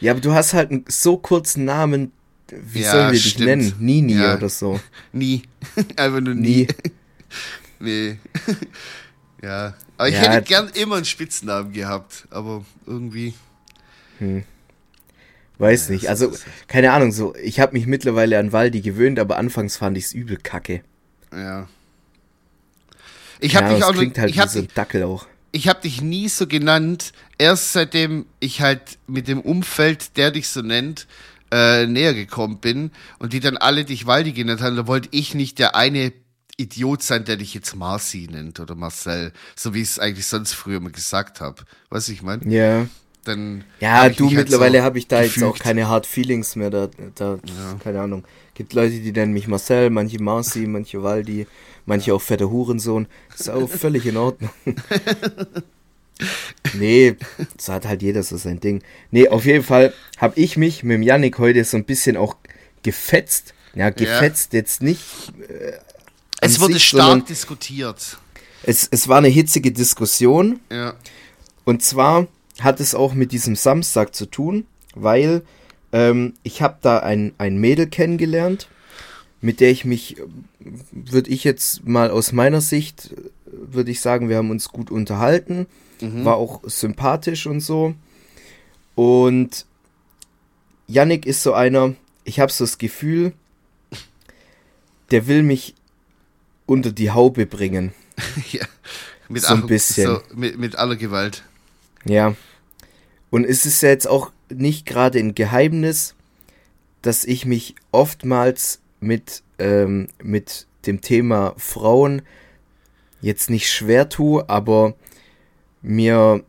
[0.00, 2.12] Ja, aber du hast halt einen so kurzen Namen.
[2.50, 3.46] Wie Ja, sollen wir dich stimmt.
[3.46, 3.74] nennen?
[3.78, 4.36] Nini Ja.
[4.36, 4.80] oder so.
[5.12, 5.42] Nie.
[5.96, 6.66] Einfach nur nie.
[6.66, 6.68] Nie.
[7.80, 8.18] Nee.
[9.40, 9.74] ja.
[9.96, 12.26] Aber ich Ja, hätte gern immer einen Spitznamen gehabt.
[12.30, 13.34] Aber irgendwie.
[15.58, 16.08] Weiß nicht.
[16.08, 16.32] Also,
[16.66, 17.34] keine Ahnung, so.
[17.36, 20.82] Ich habe mich mittlerweile an Waldi gewöhnt, aber anfangs fand ich's übel kacke.
[21.32, 21.68] Ja.
[23.40, 25.26] Ich habe ja, dich auch klingt halt ich hab so dich, Dackel auch.
[25.52, 27.12] ich hab dich nie so genannt.
[27.38, 31.06] Erst seitdem ich halt mit dem Umfeld, der dich so nennt,
[31.50, 35.34] äh, näher gekommen bin und die dann alle dich Waldi genannt haben, da wollte ich
[35.34, 36.12] nicht der eine
[36.56, 40.52] Idiot sein, der dich jetzt Marci nennt oder Marcel, so wie ich es eigentlich sonst
[40.54, 41.62] früher mal gesagt habe.
[41.90, 42.44] Weißt du, ich meine?
[42.52, 42.86] Ja.
[43.24, 45.60] Dann Ja, du, halt mittlerweile so habe ich da jetzt auch gefügt.
[45.60, 46.70] keine Hard Feelings mehr.
[46.70, 47.38] Da, da
[47.82, 48.24] keine Ahnung.
[48.54, 51.46] Gibt Leute, die nennen mich Marcel, manche Marci, manche Waldi,
[51.88, 53.08] manche auch fetter Hurensohn.
[53.36, 54.50] Ist auch völlig in Ordnung.
[56.74, 57.16] nee,
[57.58, 58.82] so hat halt jeder so sein Ding.
[59.10, 62.36] Nee, auf jeden Fall habe ich mich mit dem Yannick heute so ein bisschen auch
[62.82, 63.54] gefetzt.
[63.74, 65.02] Ja, gefetzt jetzt nicht.
[66.40, 68.18] Es an wurde sich, stark diskutiert.
[68.62, 70.60] Es, es war eine hitzige Diskussion.
[70.70, 70.94] Ja.
[71.64, 72.26] Und zwar
[72.60, 75.42] hat es auch mit diesem Samstag zu tun, weil
[75.92, 78.68] ähm, ich habe da ein, ein Mädel kennengelernt,
[79.40, 80.16] mit der ich mich,
[80.90, 83.14] würde ich jetzt mal aus meiner Sicht,
[83.46, 85.66] würde ich sagen, wir haben uns gut unterhalten,
[86.00, 87.94] war auch sympathisch und so.
[88.94, 89.66] Und
[90.86, 93.32] Yannick ist so einer, ich habe so das Gefühl,
[95.10, 95.74] der will mich
[96.66, 97.92] unter die Haube bringen.
[98.52, 98.64] ja.
[99.28, 100.06] Mit So ein aller- bisschen.
[100.06, 101.42] So, mit, mit aller Gewalt.
[102.04, 102.34] Ja.
[103.30, 106.14] Und es ist ja jetzt auch nicht gerade ein Geheimnis,
[107.02, 112.22] dass ich mich oftmals mit, ähm, mit dem Thema Frauen
[113.20, 114.94] jetzt nicht schwer tue, aber
[115.82, 116.44] mir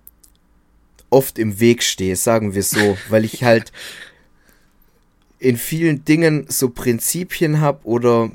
[1.09, 3.71] oft im Weg stehe, sagen wir so, weil ich halt
[5.39, 8.31] in vielen Dingen so Prinzipien habe oder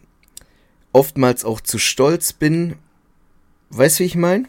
[0.92, 2.76] oftmals auch zu stolz bin.
[3.70, 4.48] Weißt du, wie ich meine?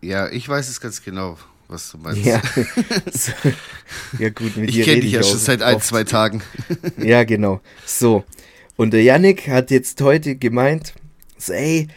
[0.00, 1.36] Ja, ich weiß es ganz genau,
[1.70, 2.24] was du meinst.
[2.24, 2.42] Ja.
[4.18, 6.42] ja, gut, mit ich dir kenne dich ja schon seit ein, zwei Tagen.
[6.98, 7.60] Ja, genau.
[7.86, 8.24] So.
[8.76, 10.94] Und der Yannick hat jetzt heute gemeint,
[11.38, 11.88] so, ey,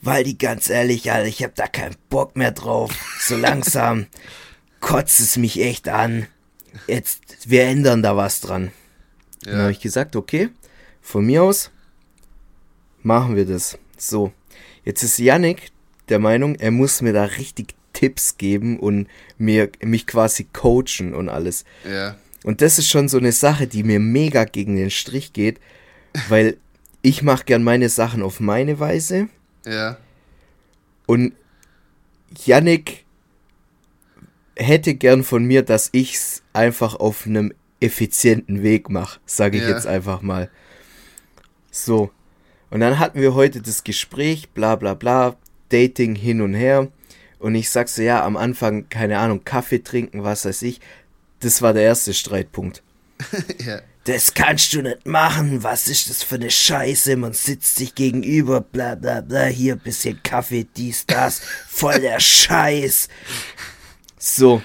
[0.00, 2.92] Waldi, ganz ehrlich, Alter, ich hab da keinen Bock mehr drauf.
[3.20, 4.06] So langsam
[4.80, 6.26] kotzt es mich echt an.
[6.86, 8.72] Jetzt, wir ändern da was dran.
[9.42, 10.50] Dann habe ich gesagt, okay,
[11.00, 11.70] von mir aus
[13.02, 13.78] machen wir das.
[13.96, 14.32] So,
[14.84, 15.70] jetzt ist Yannick
[16.08, 19.06] der Meinung, er muss mir da richtig Tipps geben und
[19.38, 21.64] mir, mich quasi coachen und alles.
[21.88, 22.16] Ja.
[22.42, 25.60] Und das ist schon so eine Sache, die mir mega gegen den Strich geht,
[26.28, 26.56] weil
[27.00, 29.28] ich mache gern meine Sachen auf meine Weise
[29.64, 29.98] Ja.
[31.06, 31.32] und
[32.44, 33.04] Yannick
[34.56, 39.70] hätte gern von mir, dass ich's einfach auf einem effizienten Weg mache, sage ich Ja.
[39.70, 40.50] jetzt einfach mal.
[41.70, 42.10] So.
[42.70, 45.36] Und dann hatten wir heute das Gespräch, bla bla bla,
[45.68, 46.88] Dating hin und her.
[47.42, 50.80] Und ich sag so, ja, am Anfang, keine Ahnung, Kaffee trinken, was weiß ich.
[51.40, 52.84] Das war der erste Streitpunkt.
[53.66, 53.80] ja.
[54.04, 55.64] Das kannst du nicht machen.
[55.64, 57.16] Was ist das für eine Scheiße?
[57.16, 59.46] Man sitzt sich gegenüber, bla bla bla.
[59.46, 61.40] Hier bisschen Kaffee, dies, das.
[61.68, 63.08] Voll der Scheiß.
[64.18, 64.62] So,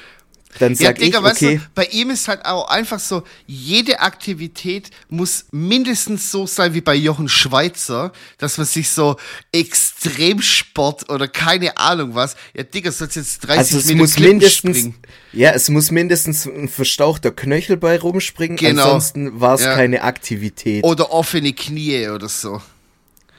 [0.58, 1.58] dann Ja, sag Digga, ich, weißt okay.
[1.58, 6.82] du, bei ihm ist halt auch einfach so, jede Aktivität muss mindestens so sein wie
[6.82, 9.16] bei Jochen Schweizer, dass man sich so
[9.52, 14.32] Extremsport oder keine Ahnung was, ja, Digga, sollst jetzt 30 Also es Meter muss Klippen
[14.38, 14.96] mindestens, springen.
[15.34, 18.58] ja, es muss mindestens ein verstauchter Knöchel bei rumspringen.
[18.58, 18.84] Genau.
[18.84, 19.76] Ansonsten war es Ja.
[19.76, 20.84] keine Aktivität.
[20.84, 22.62] Oder offene Knie oder so.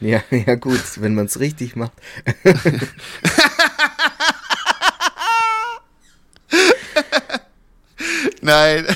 [0.00, 1.92] Ja, ja gut, wenn man es richtig macht.
[8.40, 8.86] Nein.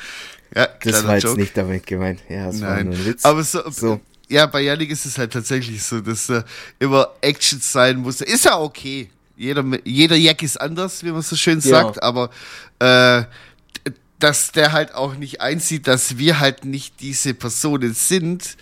[0.54, 1.40] ja, Das war jetzt Joke.
[1.40, 2.20] nicht damit gemeint.
[2.28, 2.86] Ja, das war Nein.
[2.86, 3.24] nur ein Witz.
[3.24, 4.00] Aber so, So.
[4.28, 6.44] ja, bei Yannick ist es halt tatsächlich so, dass er
[6.78, 8.20] immer Action sein muss.
[8.20, 9.10] Ist ja okay.
[9.36, 11.82] Jeder, jeder Jack ist anders, wie man so schön Ja.
[11.84, 12.30] sagt, aber
[12.80, 13.22] äh,
[14.18, 18.56] dass der halt auch nicht einsieht, dass wir halt nicht diese Personen sind,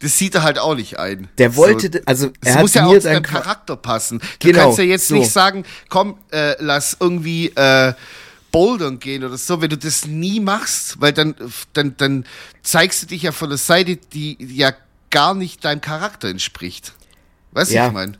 [0.00, 1.28] das sieht er halt auch nicht ein.
[1.38, 4.20] Der wollte, So, also es er hat muss ja auch zu deinem Charakter passen.
[4.38, 5.14] Du Genau, kannst ja jetzt so.
[5.14, 7.94] nicht sagen, komm, äh, lass irgendwie äh,
[8.52, 11.34] bouldern gehen oder so, wenn du das nie machst, weil dann,
[11.72, 12.24] dann, dann
[12.62, 14.72] zeigst du dich ja von der Seite, die ja
[15.10, 16.92] gar nicht deinem Charakter entspricht.
[17.52, 17.86] Weißt du, Ja.
[17.88, 18.12] ich meine?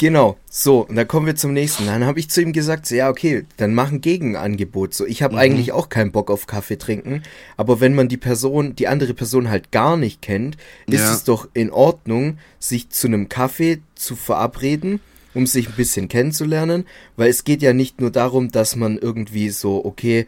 [0.00, 1.84] Genau, so, und dann kommen wir zum nächsten.
[1.84, 4.94] Dann habe ich zu ihm gesagt, so, ja, okay, dann mach ein Gegenangebot.
[4.94, 5.40] So, ich habe Mhm.
[5.40, 7.22] eigentlich auch keinen Bock auf Kaffee trinken,
[7.58, 11.12] aber wenn man die Person, die andere Person halt gar nicht kennt, ist Ja.
[11.12, 15.00] es doch in Ordnung, sich zu einem Kaffee zu verabreden,
[15.34, 16.86] um sich ein bisschen kennenzulernen,
[17.16, 20.26] weil es geht ja nicht nur darum, dass man irgendwie so, okay,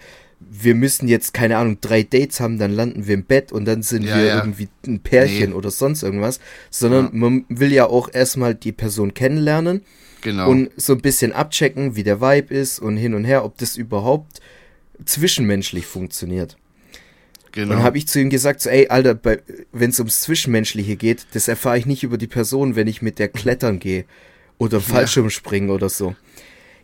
[0.50, 3.82] wir müssen jetzt, keine Ahnung, drei Dates haben, dann landen wir im Bett und dann
[3.82, 4.36] sind Ja, wir ja.
[4.38, 5.56] irgendwie ein Pärchen Nee.
[5.56, 6.40] oder sonst irgendwas,
[6.70, 7.10] sondern Ja.
[7.12, 9.82] man will ja auch erstmal die Person kennenlernen
[10.22, 10.48] Genau.
[10.50, 13.76] und so ein bisschen abchecken, wie der Vibe ist und hin und her, ob das
[13.76, 14.40] überhaupt
[15.04, 16.56] zwischenmenschlich funktioniert.
[17.52, 17.74] genau.
[17.74, 19.18] Dann habe ich zu ihm gesagt, so, ey, Alter,
[19.72, 23.18] wenn es ums Zwischenmenschliche geht, das erfahre ich nicht über die Person, wenn ich mit
[23.18, 24.04] der klettern gehe
[24.58, 26.14] oder Fallschirmspringen oder so.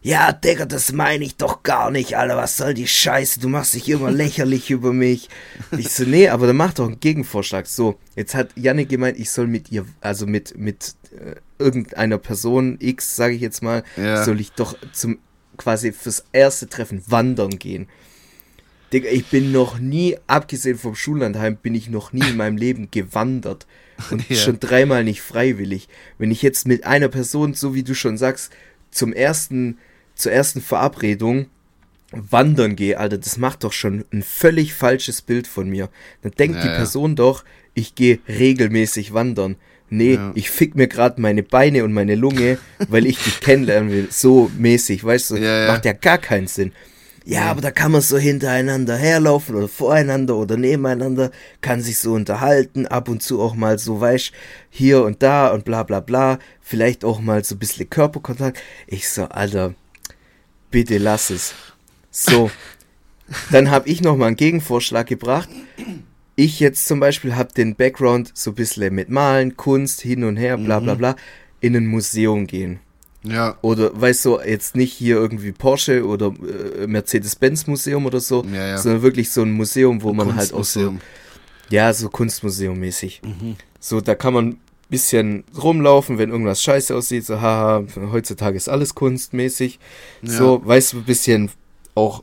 [0.02, 3.74] Ja, Digga, das meine ich doch gar nicht, Alter, was soll die Scheiße, du machst
[3.74, 5.28] dich immer lächerlich über mich.
[5.76, 7.66] Ich so, nee, aber dann mach doch einen Gegenvorschlag.
[7.66, 12.76] So, jetzt hat Janne gemeint, ich soll mit ihr, also mit, mit äh, irgendeiner Person
[12.80, 14.24] X, sage ich jetzt mal, Ja.
[14.24, 15.18] soll ich doch zum,
[15.56, 17.88] quasi fürs erste Treffen wandern gehen.
[18.92, 22.88] Digga, ich bin noch nie, abgesehen vom Schullandheim, bin ich noch nie in meinem Leben
[22.90, 23.66] gewandert.
[24.10, 24.36] Und Ja.
[24.36, 25.88] schon dreimal nicht freiwillig.
[26.18, 28.50] Wenn ich jetzt mit einer Person, so wie du schon sagst,
[28.90, 29.76] zum ersten,
[30.18, 31.46] zur ersten Verabredung
[32.10, 35.88] wandern gehe, Alter, das macht doch schon ein völlig falsches Bild von mir.
[36.22, 36.74] Dann denkt Ja, die ja.
[36.76, 37.44] Person doch,
[37.74, 39.56] ich gehe regelmäßig wandern.
[39.90, 40.32] Nee, Ja.
[40.34, 42.58] ich fick mir gerade meine Beine und meine Lunge,
[42.88, 44.08] weil ich dich kennenlernen will.
[44.10, 45.34] So mäßig, weißt du?
[45.68, 46.72] Macht ja gar keinen Sinn.
[47.24, 52.14] Ja, aber da kann man so hintereinander herlaufen oder voreinander oder nebeneinander, kann sich so
[52.14, 54.32] unterhalten, ab und zu auch mal so, weißt,
[54.70, 58.58] hier und da und bla bla bla, vielleicht auch mal so ein bisschen Körperkontakt.
[58.86, 59.74] Ich so, Alter,
[60.70, 61.54] bitte lass es.
[62.10, 62.50] So,
[63.50, 65.48] dann habe ich nochmal einen Gegenvorschlag gebracht.
[66.36, 70.36] Ich jetzt zum Beispiel habe den Background so ein bisschen mit Malen, Kunst, hin und
[70.36, 71.16] her, bla bla bla,
[71.60, 72.78] in ein Museum gehen.
[73.24, 73.56] ja.
[73.62, 76.32] Oder weißt du, jetzt nicht hier irgendwie Porsche oder
[76.80, 78.78] äh, Mercedes-Benz-Museum oder so, Ja, ja.
[78.78, 81.00] sondern wirklich so ein Museum, wo man halt auch so, Kunstmuseum.
[81.70, 83.20] ja, so Kunstmuseum-mäßig.
[83.24, 83.56] Mhm.
[83.80, 88.68] So, da kann man ein bisschen rumlaufen, wenn irgendwas scheiße aussieht, so, haha, heutzutage ist
[88.68, 89.78] alles kunstmäßig.
[90.22, 91.50] So, weißt du, ein bisschen
[91.94, 92.22] auch,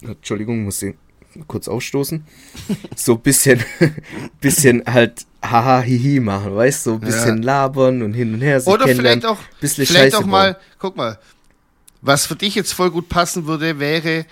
[0.00, 0.94] Entschuldigung, muss ich
[1.46, 2.24] kurz ausstoßen.
[2.96, 3.64] So ein bisschen,
[4.40, 8.60] bisschen halt haha hihi machen, weißt du, so ein bisschen labern und hin und her
[8.60, 10.30] sich Oder vielleicht auch, bisschen vielleicht Scheiße auch bauen.
[10.30, 11.18] mal, guck mal,
[12.02, 14.26] was für dich jetzt voll gut passen würde, wäre,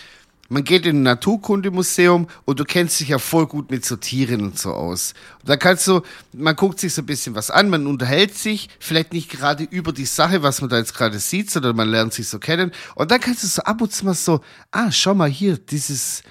[0.48, 4.42] man geht in ein Naturkundemuseum und du kennst dich ja voll gut mit so Tieren
[4.42, 5.14] und so aus.
[5.40, 8.68] Und da kannst du, man guckt sich so ein bisschen was an, man unterhält sich,
[8.78, 12.12] vielleicht nicht gerade über die Sache, was man da jetzt gerade sieht, sondern man lernt
[12.12, 12.72] sich so kennen.
[12.94, 14.40] Und dann kannst du so ab und zu mal so,
[14.70, 16.22] ah, schau mal hier, dieses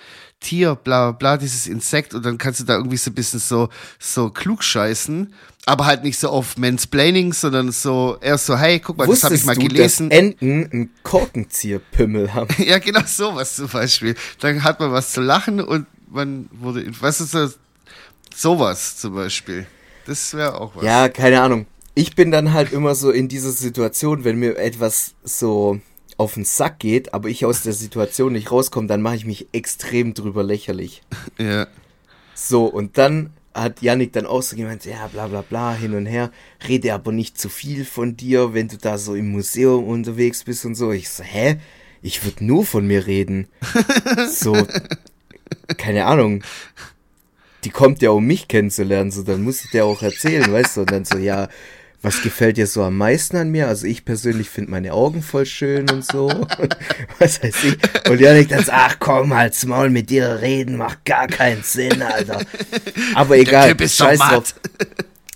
[0.46, 3.70] Tier, bla bla dieses Insekt und dann kannst du da irgendwie so ein bisschen so,
[3.98, 5.34] so klug scheißen.
[5.68, 9.34] Aber halt nicht so auf Mansplaining, sondern so eher so, hey, guck mal, das habe
[9.34, 10.10] ich Wusstest mal du, gelesen.
[10.10, 12.54] dass Enten einen Korkenzieherpimmel haben?
[12.64, 14.16] Ja, genau sowas zum Beispiel.
[14.40, 17.58] Dann hat man was zu lachen und man wurde, was ist das?
[18.36, 19.66] Sowas zum Beispiel.
[20.06, 20.84] Das wäre auch was.
[20.84, 21.66] Ja, keine Ahnung.
[21.96, 25.80] Ich bin dann halt immer so in dieser Situation, wenn mir etwas so
[26.18, 29.48] auf den Sack geht, aber ich aus der Situation nicht rauskomme, dann mache ich mich
[29.52, 31.02] extrem drüber lächerlich.
[31.38, 31.68] Ja.
[32.38, 36.06] So, und dann hat Yannick dann auch so gemeint, ja, bla bla bla, hin und
[36.06, 36.30] her,
[36.68, 40.66] rede aber nicht zu viel von dir, wenn du da so im Museum unterwegs bist
[40.66, 40.92] und so.
[40.92, 41.58] Ich so, hä?
[42.02, 43.48] Ich würde nur von mir reden.
[44.30, 44.56] So,
[45.78, 46.44] keine Ahnung.
[47.64, 50.82] Die kommt ja, um mich kennenzulernen, so, dann muss ich dir auch erzählen, weißt du?
[50.82, 51.48] Und dann so, ja,
[52.06, 53.68] was gefällt dir so am meisten an mir?
[53.68, 56.28] Also ich persönlich finde meine Augen voll schön und so.
[57.20, 58.10] was weiß ich.
[58.10, 62.46] Und Janik dann ach komm, halt's Maul, mit dir reden macht gar keinen Sinn, Alter.
[63.16, 64.54] Aber egal, Typ ist scheiß drauf.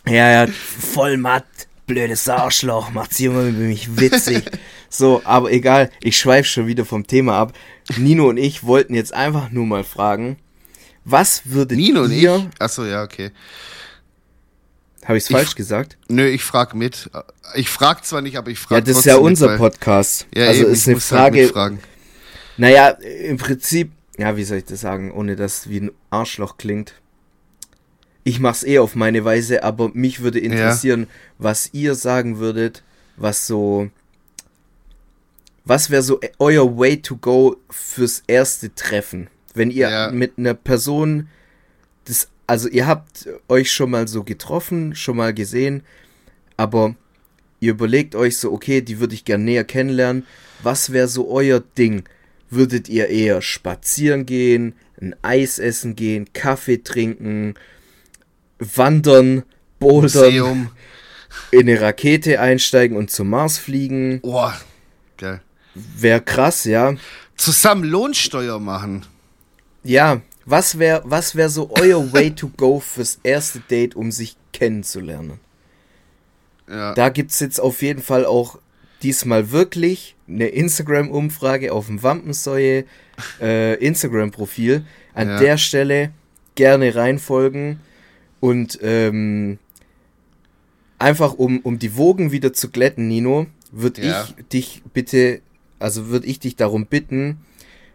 [0.05, 1.45] Ja, ja, voll matt,
[1.87, 4.43] blödes Arschloch, macht's immer über mich witzig.
[4.89, 7.53] So, aber egal, ich schweife schon wieder vom Thema ab.
[7.97, 10.37] Nino und ich wollten jetzt einfach nur mal fragen,
[11.03, 12.21] was würdet Nino und ich?
[12.21, 13.31] ihr, Achso, ja, okay.
[15.09, 15.97] Habe ich's falsch gesagt?
[16.07, 17.09] Nö, ich frag mit.
[17.55, 20.27] Ich frag zwar nicht, aber ich frage Ja, das ist ja unser Podcast.
[20.33, 21.79] Ja, also eben, ist ich eine halt Frage, mitfragen.
[22.57, 26.57] naja, im Prinzip, ja, wie soll ich das sagen, ohne dass es wie ein Arschloch
[26.57, 26.93] klingt.
[28.23, 31.07] Ich mach's eh auf meine Weise, aber mich würde interessieren,
[31.39, 32.83] was ihr sagen würdet,
[33.17, 33.89] was so,
[35.65, 39.27] was wäre so euer Way to go fürs erste Treffen?
[39.53, 40.11] Wenn ihr Ja.
[40.11, 41.27] mit einer Person,
[42.49, 45.83] also ihr habt euch schon mal so getroffen, schon mal gesehen,
[46.57, 46.95] aber
[47.59, 50.25] ihr überlegt euch so, okay, die würde ich gern näher kennenlernen.
[50.63, 52.05] Was wäre so euer Ding?
[52.49, 57.53] Würdet ihr eher spazieren gehen, ein Eis essen gehen, Kaffee trinken,
[58.57, 59.43] wandern,
[59.77, 60.71] bouldern, Museum.
[61.51, 64.21] in eine Rakete einsteigen und zum Mars fliegen?
[64.21, 64.59] Boah,
[65.17, 65.41] geil.
[65.75, 66.95] Wäre krass, ja.
[67.37, 69.05] Zusammen Lohnsteuer machen.
[69.83, 74.35] Ja, was wäre was wär so euer Way to go fürs erste Date, um sich
[74.53, 75.39] kennenzulernen?
[76.69, 76.93] Ja.
[76.93, 78.59] Da gibt's jetzt auf jeden Fall auch
[79.01, 82.85] diesmal wirklich eine Instagram-Umfrage auf dem Wampensäue
[83.41, 84.85] äh, Instagram-Profil.
[85.13, 85.39] An Ja.
[85.39, 86.11] der Stelle
[86.55, 87.79] gerne reinfolgen
[88.39, 89.57] und ähm,
[90.99, 94.23] einfach um, um die Wogen wieder zu glätten, Nino, würde Ja.
[94.37, 95.41] ich dich bitte,
[95.79, 97.39] also würde ich dich darum bitten,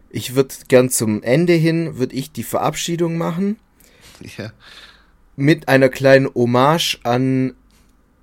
[0.09, 3.57] ich würde gern zum Ende hin, würde ich die Verabschiedung machen
[4.37, 4.51] ja.
[5.35, 7.53] mit einer kleinen Hommage an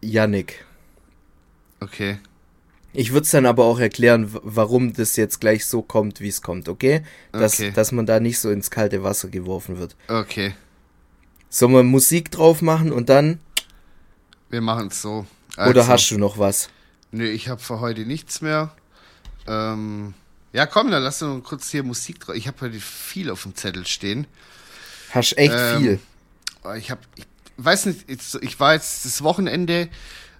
[0.00, 0.64] Yannick.
[1.80, 2.18] Okay.
[2.94, 6.42] Ich würde es dann aber auch erklären, warum das jetzt gleich so kommt, wie es
[6.42, 7.02] kommt, okay?
[7.32, 7.72] Dass, Okay.
[7.74, 9.96] dass man da nicht so ins kalte Wasser geworfen wird.
[10.08, 10.54] Okay.
[11.48, 13.38] Sollen wir Musik drauf machen und dann?
[14.50, 15.26] Wir machen es so.
[15.56, 16.68] Oder Also, hast du noch was?
[17.10, 18.74] Nö, ich habe für heute nichts mehr.
[19.46, 20.14] Ähm,
[20.52, 22.34] ja, komm, dann lass uns kurz hier Musik drauf.
[22.34, 24.26] Ich habe heute viel auf dem Zettel stehen.
[25.10, 26.00] Hast echt Ähm, viel.
[26.62, 27.26] Aber Ich habe, ich
[27.56, 28.04] weiß nicht,
[28.40, 29.88] ich war jetzt das Wochenende,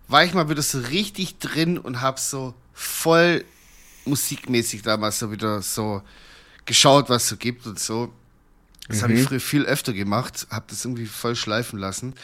[0.09, 3.45] war ich mal wieder so richtig drin und habe so voll
[4.05, 6.03] musikmäßig damals so wieder so
[6.65, 8.13] geschaut, was es so gibt und so.
[8.89, 12.15] Das habe ich früher viel öfter gemacht, habe das irgendwie voll schleifen lassen.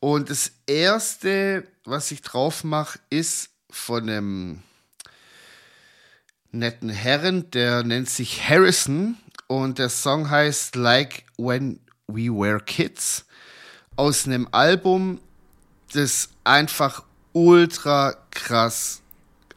[0.00, 4.62] Und das erste, was ich drauf mache, ist von einem
[6.52, 13.24] netten Herren, der nennt sich Harrison und der Song heißt Like When We Were Kids
[13.96, 15.20] aus einem Album,
[15.92, 19.00] das einfach ultra krass,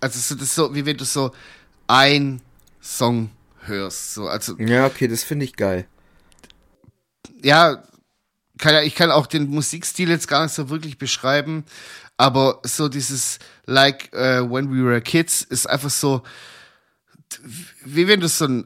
[0.02, 1.32] also so, das ist so, wie wenn du so
[1.88, 2.41] ein
[2.82, 3.30] Song
[3.62, 5.88] hörst, so, also Ja, okay, das finde ich geil.
[7.41, 7.84] ja,
[8.60, 11.66] kann, ich kann auch den Musikstil jetzt gar nicht so wirklich beschreiben,
[12.18, 16.22] aber so dieses Like uh, When We Were Kids ist einfach so,
[17.86, 18.65] wie wenn du so einen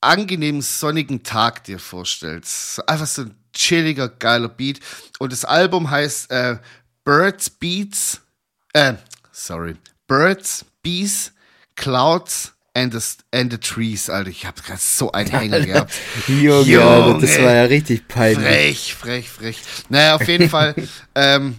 [0.00, 2.86] angenehmen sonnigen Tag dir vorstellst.
[2.88, 4.80] Einfach so ein chilliger, geiler Beat.
[5.18, 6.58] Und das Album heißt äh,
[7.04, 8.20] Birds Beats,
[8.72, 8.94] äh,
[9.32, 11.32] sorry, Birds, Bees,
[11.74, 13.00] Clouds and the,
[13.32, 14.30] and the Trees, Alter.
[14.30, 15.94] Ich habe gerade so einen Hänger gehabt.
[16.28, 18.94] Junge, Alter, das war ja richtig peinlich.
[18.94, 19.58] Frech, frech, frech.
[19.88, 20.74] Naja, auf jeden Fall.
[21.14, 21.56] Ähm,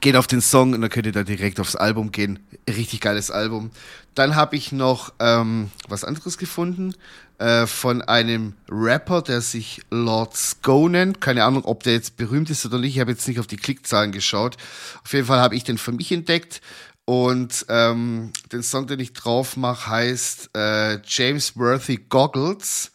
[0.00, 2.38] geht auf den Song und dann könnt ihr da direkt aufs Album gehen.
[2.68, 3.70] Richtig geiles Album.
[4.14, 6.94] Dann habe ich noch ähm, was anderes gefunden
[7.38, 11.20] äh, von einem Rapper, der sich Lord Sko nennt.
[11.20, 12.94] Keine Ahnung, ob der jetzt berühmt ist oder nicht.
[12.94, 14.56] Ich habe jetzt nicht auf die Klickzahlen geschaut.
[15.04, 16.60] Auf jeden Fall habe ich den für mich entdeckt.
[17.04, 22.92] Und ähm, den Song, den ich drauf mache, heißt äh, James Worthy Goggles.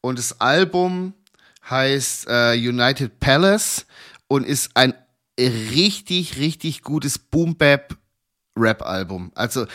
[0.00, 1.14] Und das Album
[1.68, 3.86] heißt äh, United Palace
[4.28, 4.94] und ist ein
[5.38, 9.32] richtig, richtig gutes Boom-Bap-Rap-Album.
[9.34, 9.66] Also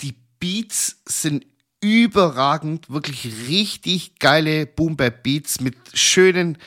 [0.00, 1.46] die Beats sind
[1.80, 6.58] überragend, wirklich richtig geile Boom-Bap-Beats mit schönen,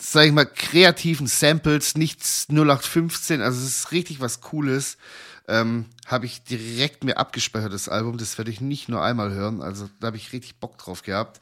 [0.00, 4.96] sag ich mal, kreativen Samples, nichts 0815, also es ist richtig was Cooles.
[5.48, 8.16] Ähm, habe ich direkt mir abgespeichert, das Album.
[8.16, 9.60] Das werde ich nicht nur einmal hören.
[9.60, 11.40] Also da habe ich richtig Bock drauf gehabt.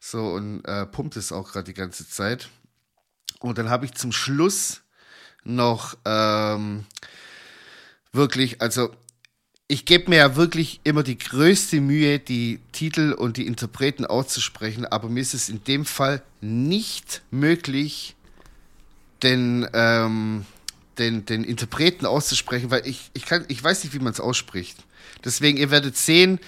[0.00, 2.48] So, und äh, pumpt es auch gerade die ganze Zeit.
[3.40, 4.82] Und dann habe ich zum Schluss
[5.44, 6.84] noch ähm,
[8.12, 8.90] wirklich, also
[9.68, 14.86] ich gebe mir ja wirklich immer die größte Mühe, die Titel und die Interpreten auszusprechen,
[14.86, 18.14] aber mir ist es in dem Fall nicht möglich,
[19.22, 20.46] den, ähm,
[20.98, 24.78] den, den Interpreten auszusprechen, weil ich, ich, kann, ich weiß nicht, wie man es ausspricht.
[25.24, 26.38] Deswegen, ihr werdet sehen,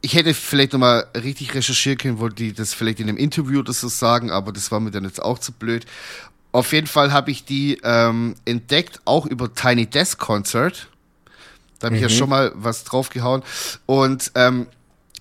[0.00, 3.72] ich hätte vielleicht nochmal richtig recherchieren können, wollte die das vielleicht in einem Interview oder
[3.72, 5.86] so sagen, aber das war mir dann jetzt auch zu blöd.
[6.52, 10.88] Auf jeden Fall habe ich die ähm, entdeckt, auch über Tiny Desk Concert.
[11.78, 13.42] Da habe ich ja schon mal was draufgehauen.
[13.86, 14.66] Und ähm,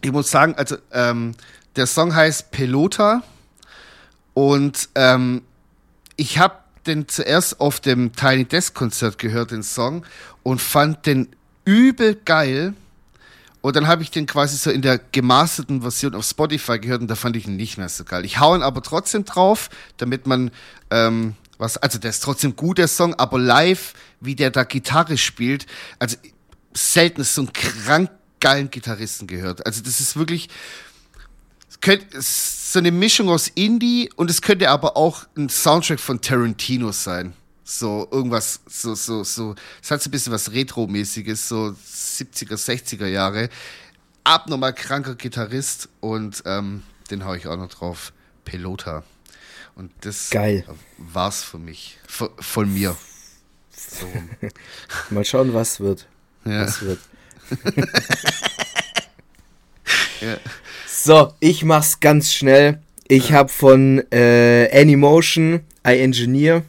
[0.02, 1.34] ich muss sagen, also ähm,
[1.76, 3.24] der Song heißt Pelota.
[4.34, 5.42] Und ähm,
[6.16, 6.56] ich habe
[6.86, 10.06] den zuerst auf dem Tiny Desk Konzert gehört, den Song,
[10.44, 11.28] und fand den
[11.66, 12.74] übel geil.
[13.62, 17.08] Und dann habe ich den quasi so in der gemasterten Version auf Spotify gehört und
[17.08, 18.24] da fand ich ihn nicht mehr so geil.
[18.24, 20.52] Ich hau ihn aber trotzdem drauf, damit man
[20.92, 25.18] ähm, was, also der ist trotzdem gut, der Song, aber live, wie der da Gitarre
[25.18, 25.66] spielt,
[26.00, 26.18] also
[26.74, 29.66] selten so einen krank geilen Gitarristen gehört.
[29.66, 30.50] Also das ist wirklich,
[31.70, 35.50] es könnte, es ist so eine Mischung aus Indie und es könnte aber auch ein
[35.50, 37.34] Soundtrack von Tarantino sein.
[37.64, 41.76] So irgendwas, so, so, so, es hat so ein bisschen was Retro-mäßiges, so
[42.18, 43.50] 70er, 60er Jahre.
[44.24, 48.14] Abnormal kranker Gitarrist und ähm, den hau ich auch noch drauf.
[48.46, 49.04] Pelota.
[49.76, 50.66] Und das Geil.
[50.98, 52.00] war's für mich.
[52.08, 52.96] Von, von mir.
[53.70, 54.08] So.
[55.10, 56.08] Mal schauen, was wird.
[56.46, 56.66] Ja.
[56.66, 57.00] Was wird.
[60.88, 62.82] So, ich mach's ganz schnell.
[63.08, 66.64] Ich habe von äh, Anymotion, I Engineer.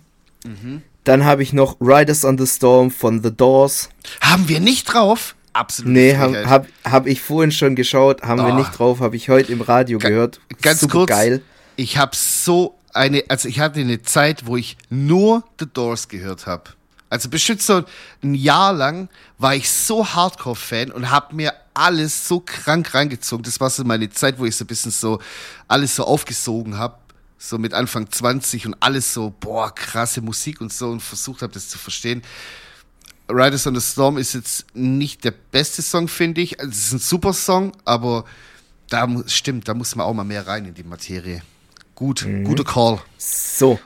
[0.44, 0.82] Mhm.
[1.02, 3.88] Dann habe ich noch Riders on the Storm von The Doors.
[4.20, 5.34] Haben wir nicht drauf?
[5.58, 5.92] Absolut.
[5.92, 8.58] Nee, habe hab, hab ich vorhin schon geschaut, haben wir Oh.
[8.58, 10.40] nicht drauf, habe ich heute im Radio Ga- gehört.
[10.62, 11.08] ganz Super kurz.
[11.08, 11.42] geil.
[11.76, 16.46] Ich habe so eine, also ich hatte eine Zeit, wo ich nur The Doors gehört
[16.46, 16.64] habe.
[17.10, 17.82] Also bestimmt so
[18.22, 23.42] ein Jahr lang war ich so Hardcore-Fan und habe mir alles so krank reingezogen.
[23.44, 25.18] Das war so meine Zeit, wo ich so ein bisschen so
[25.68, 26.98] alles so aufgesogen habe.
[27.38, 31.52] So mit Anfang 20 und alles so, boah, krasse Musik und so und versucht habe,
[31.52, 32.22] das zu verstehen.
[33.30, 36.60] Riders on the Storm ist jetzt nicht der beste Song, finde ich.
[36.60, 38.24] Also, es ist ein super Song, aber
[38.88, 41.42] da stimmt, da muss man auch mal mehr rein in die Materie.
[41.94, 43.00] Gut, guter Call.
[43.18, 43.78] So,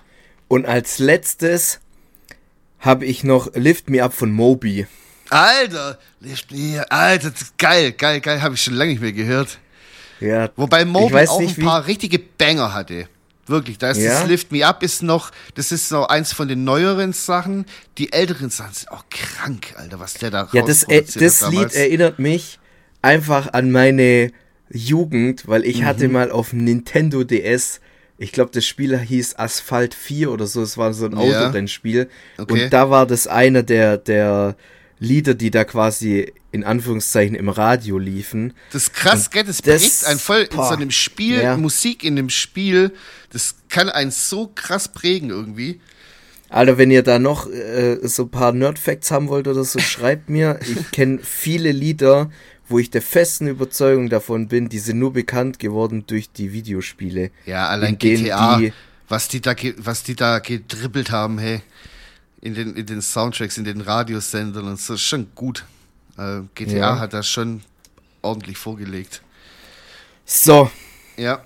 [0.49, 1.81] und als letztes
[2.79, 4.87] habe ich noch Lift Me Up von Moby.
[5.31, 9.13] Alter, lift me, Alter, das ist geil, geil, geil, habe ich schon lange nicht mehr
[9.13, 9.59] gehört.
[10.21, 13.09] Ja, Wobei Moby auch nicht, ein paar richtige Banger hatte.
[13.47, 14.21] Wirklich, da ist Ja?
[14.21, 17.67] das Lift Me Up ist noch, das ist noch eins von den neueren Sachen.
[17.99, 21.51] Die älteren Sachen sind auch krank, Alter, was der da Ja, das, äh, das hat
[21.51, 21.75] Lied damals.
[21.75, 22.59] erinnert mich
[23.03, 24.31] einfach an meine
[24.71, 26.13] Jugend, weil ich hatte Mhm.
[26.15, 27.81] mal auf Nintendo DS,
[28.17, 31.19] ich glaube, das Spiel hieß Asphalt 4 oder so, es war so ein Ja.
[31.19, 32.09] Autorennspiel.
[32.39, 32.65] Okay.
[32.65, 34.57] Und da war das einer der, der
[35.03, 38.53] Lieder, die da quasi in Anführungszeichen im Radio liefen.
[38.73, 39.45] Das ist krass, gell?
[39.45, 41.57] Das, das- prägt einen voll in boah, so einem Spiel, ja.
[41.57, 42.93] Musik in dem Spiel,
[43.31, 45.81] das kann einen so krass prägen irgendwie.
[46.49, 50.29] Alter, wenn ihr da noch äh, so ein paar Nerdfacts haben wollt oder so, schreibt
[50.29, 50.61] mir.
[50.61, 52.31] Ich kenne viele Lieder,
[52.69, 57.31] wo ich der festen Überzeugung davon bin, die sind nur bekannt geworden durch die Videospiele.
[57.47, 58.73] Ja, allein in GTA, die-
[59.09, 61.61] was die da, was die da gedribbelt haben, hey.
[62.43, 65.65] In den, in den Soundtracks, in den Radiosendern und so, ist schon gut.
[66.19, 66.99] Äh, GTA Ja.
[66.99, 67.63] hat das schon
[68.23, 69.23] ordentlich vorgelegt.
[70.27, 70.71] So,
[71.17, 71.45] Ja,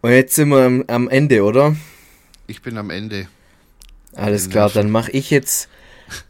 [0.00, 1.76] und jetzt sind wir am, am Ende, oder?
[2.46, 3.28] ich bin am Ende.
[4.14, 5.68] Alles Den klar, dann mache ich jetzt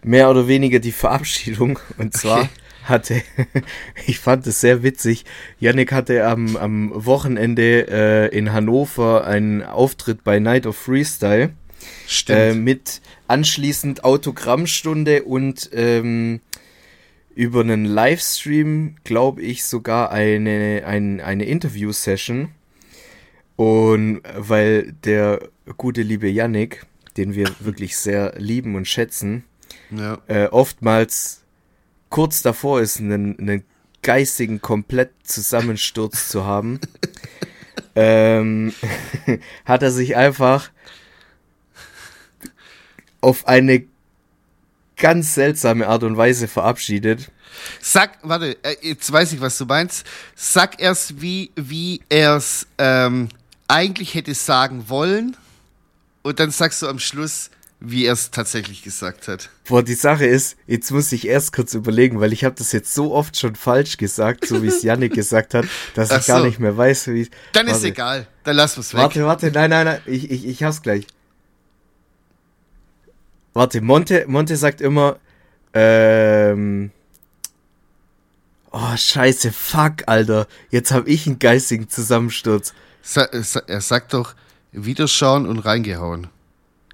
[0.03, 1.79] mehr oder weniger die Verabschiedung.
[1.97, 2.51] Und zwar Okay.
[2.83, 3.23] hatte,
[4.07, 5.25] ich fand es sehr witzig,
[5.61, 11.51] Yannick hatte am, am Wochenende äh, in Hannover einen Auftritt bei Night of Freestyle
[12.29, 16.41] äh, mit anschließend Autogrammstunde und ähm,
[17.35, 22.49] über einen Livestream, glaube ich, sogar eine, ein, eine Interview-Session.
[23.55, 26.85] Und weil der gute liebe Yannick,
[27.17, 29.45] den wir wirklich sehr lieben und schätzen,
[29.91, 30.19] ja.
[30.27, 31.43] äh, oftmals
[32.09, 33.65] kurz davor ist, einen, einen
[34.03, 36.81] geistigen komplett Zusammensturz zu haben,
[37.95, 38.73] ähm,
[39.65, 40.71] hat er sich einfach
[43.21, 43.85] auf eine
[44.97, 47.31] ganz seltsame Art und Weise verabschiedet.
[47.81, 50.07] Sag, warte, äh, jetzt weiß ich, was du meinst.
[50.35, 53.29] Sag erst, wie, wie er es ähm,
[53.69, 55.37] eigentlich hätte sagen wollen.
[56.23, 57.51] Und dann sagst du am Schluss,
[57.81, 59.51] wie er es tatsächlich gesagt hat.
[59.67, 62.93] Boah, die Sache ist, jetzt muss ich erst kurz überlegen, weil ich habe das jetzt
[62.93, 66.41] so oft schon falsch gesagt, so wie es Yannick gesagt hat, dass Ach ich gar
[66.41, 66.47] so.
[66.47, 67.87] nicht mehr weiß, wie Dann ist Warte.
[67.87, 68.27] egal.
[68.43, 69.01] Dann lass es weg.
[69.01, 71.07] Warte, warte, nein, nein, nein, ich, ich, ich hab's gleich.
[73.59, 75.19] Warte, Monte, Monte sagt immer,
[75.75, 76.93] ähm,
[78.71, 82.73] oh, scheiße, fuck, Alter, jetzt hab ich einen geistigen Zusammensturz.
[83.03, 84.37] Sa äh, sa er sagt doch,
[84.71, 86.29] Wiederschauen und reingehauen.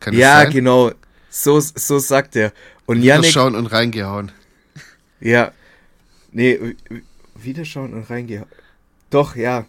[0.00, 0.92] Kann Ja, genau,
[1.28, 2.50] so, so sagt er.
[2.86, 4.32] Und Wiederschauen und reingehauen.
[5.20, 5.52] ja,
[6.32, 6.76] nee,
[7.34, 8.46] Wiederschauen und reingehen.
[9.10, 9.66] Doch, ja,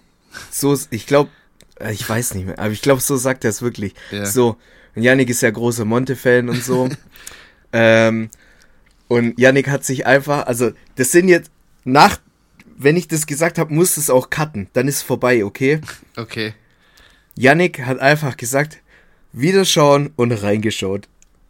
[0.50, 1.30] so, ich glaube,
[1.92, 3.96] ich weiß nicht mehr, aber ich glaube, so sagt er es wirklich.
[4.12, 4.26] Ja.
[4.26, 4.56] So,
[4.96, 6.90] und Yannick ist ja großer Monte-Fan und so.
[7.74, 8.30] ähm,
[9.08, 11.52] und Yannick hat sich einfach, also das sind jetzt
[11.84, 12.20] nach,
[12.78, 15.82] wenn ich das gesagt habe, muss es auch cutten, dann ist vorbei, okay?
[16.16, 16.54] Okay.
[17.36, 18.82] Yannick hat einfach gesagt,
[19.34, 21.10] Wiederschauen und reingeschaut.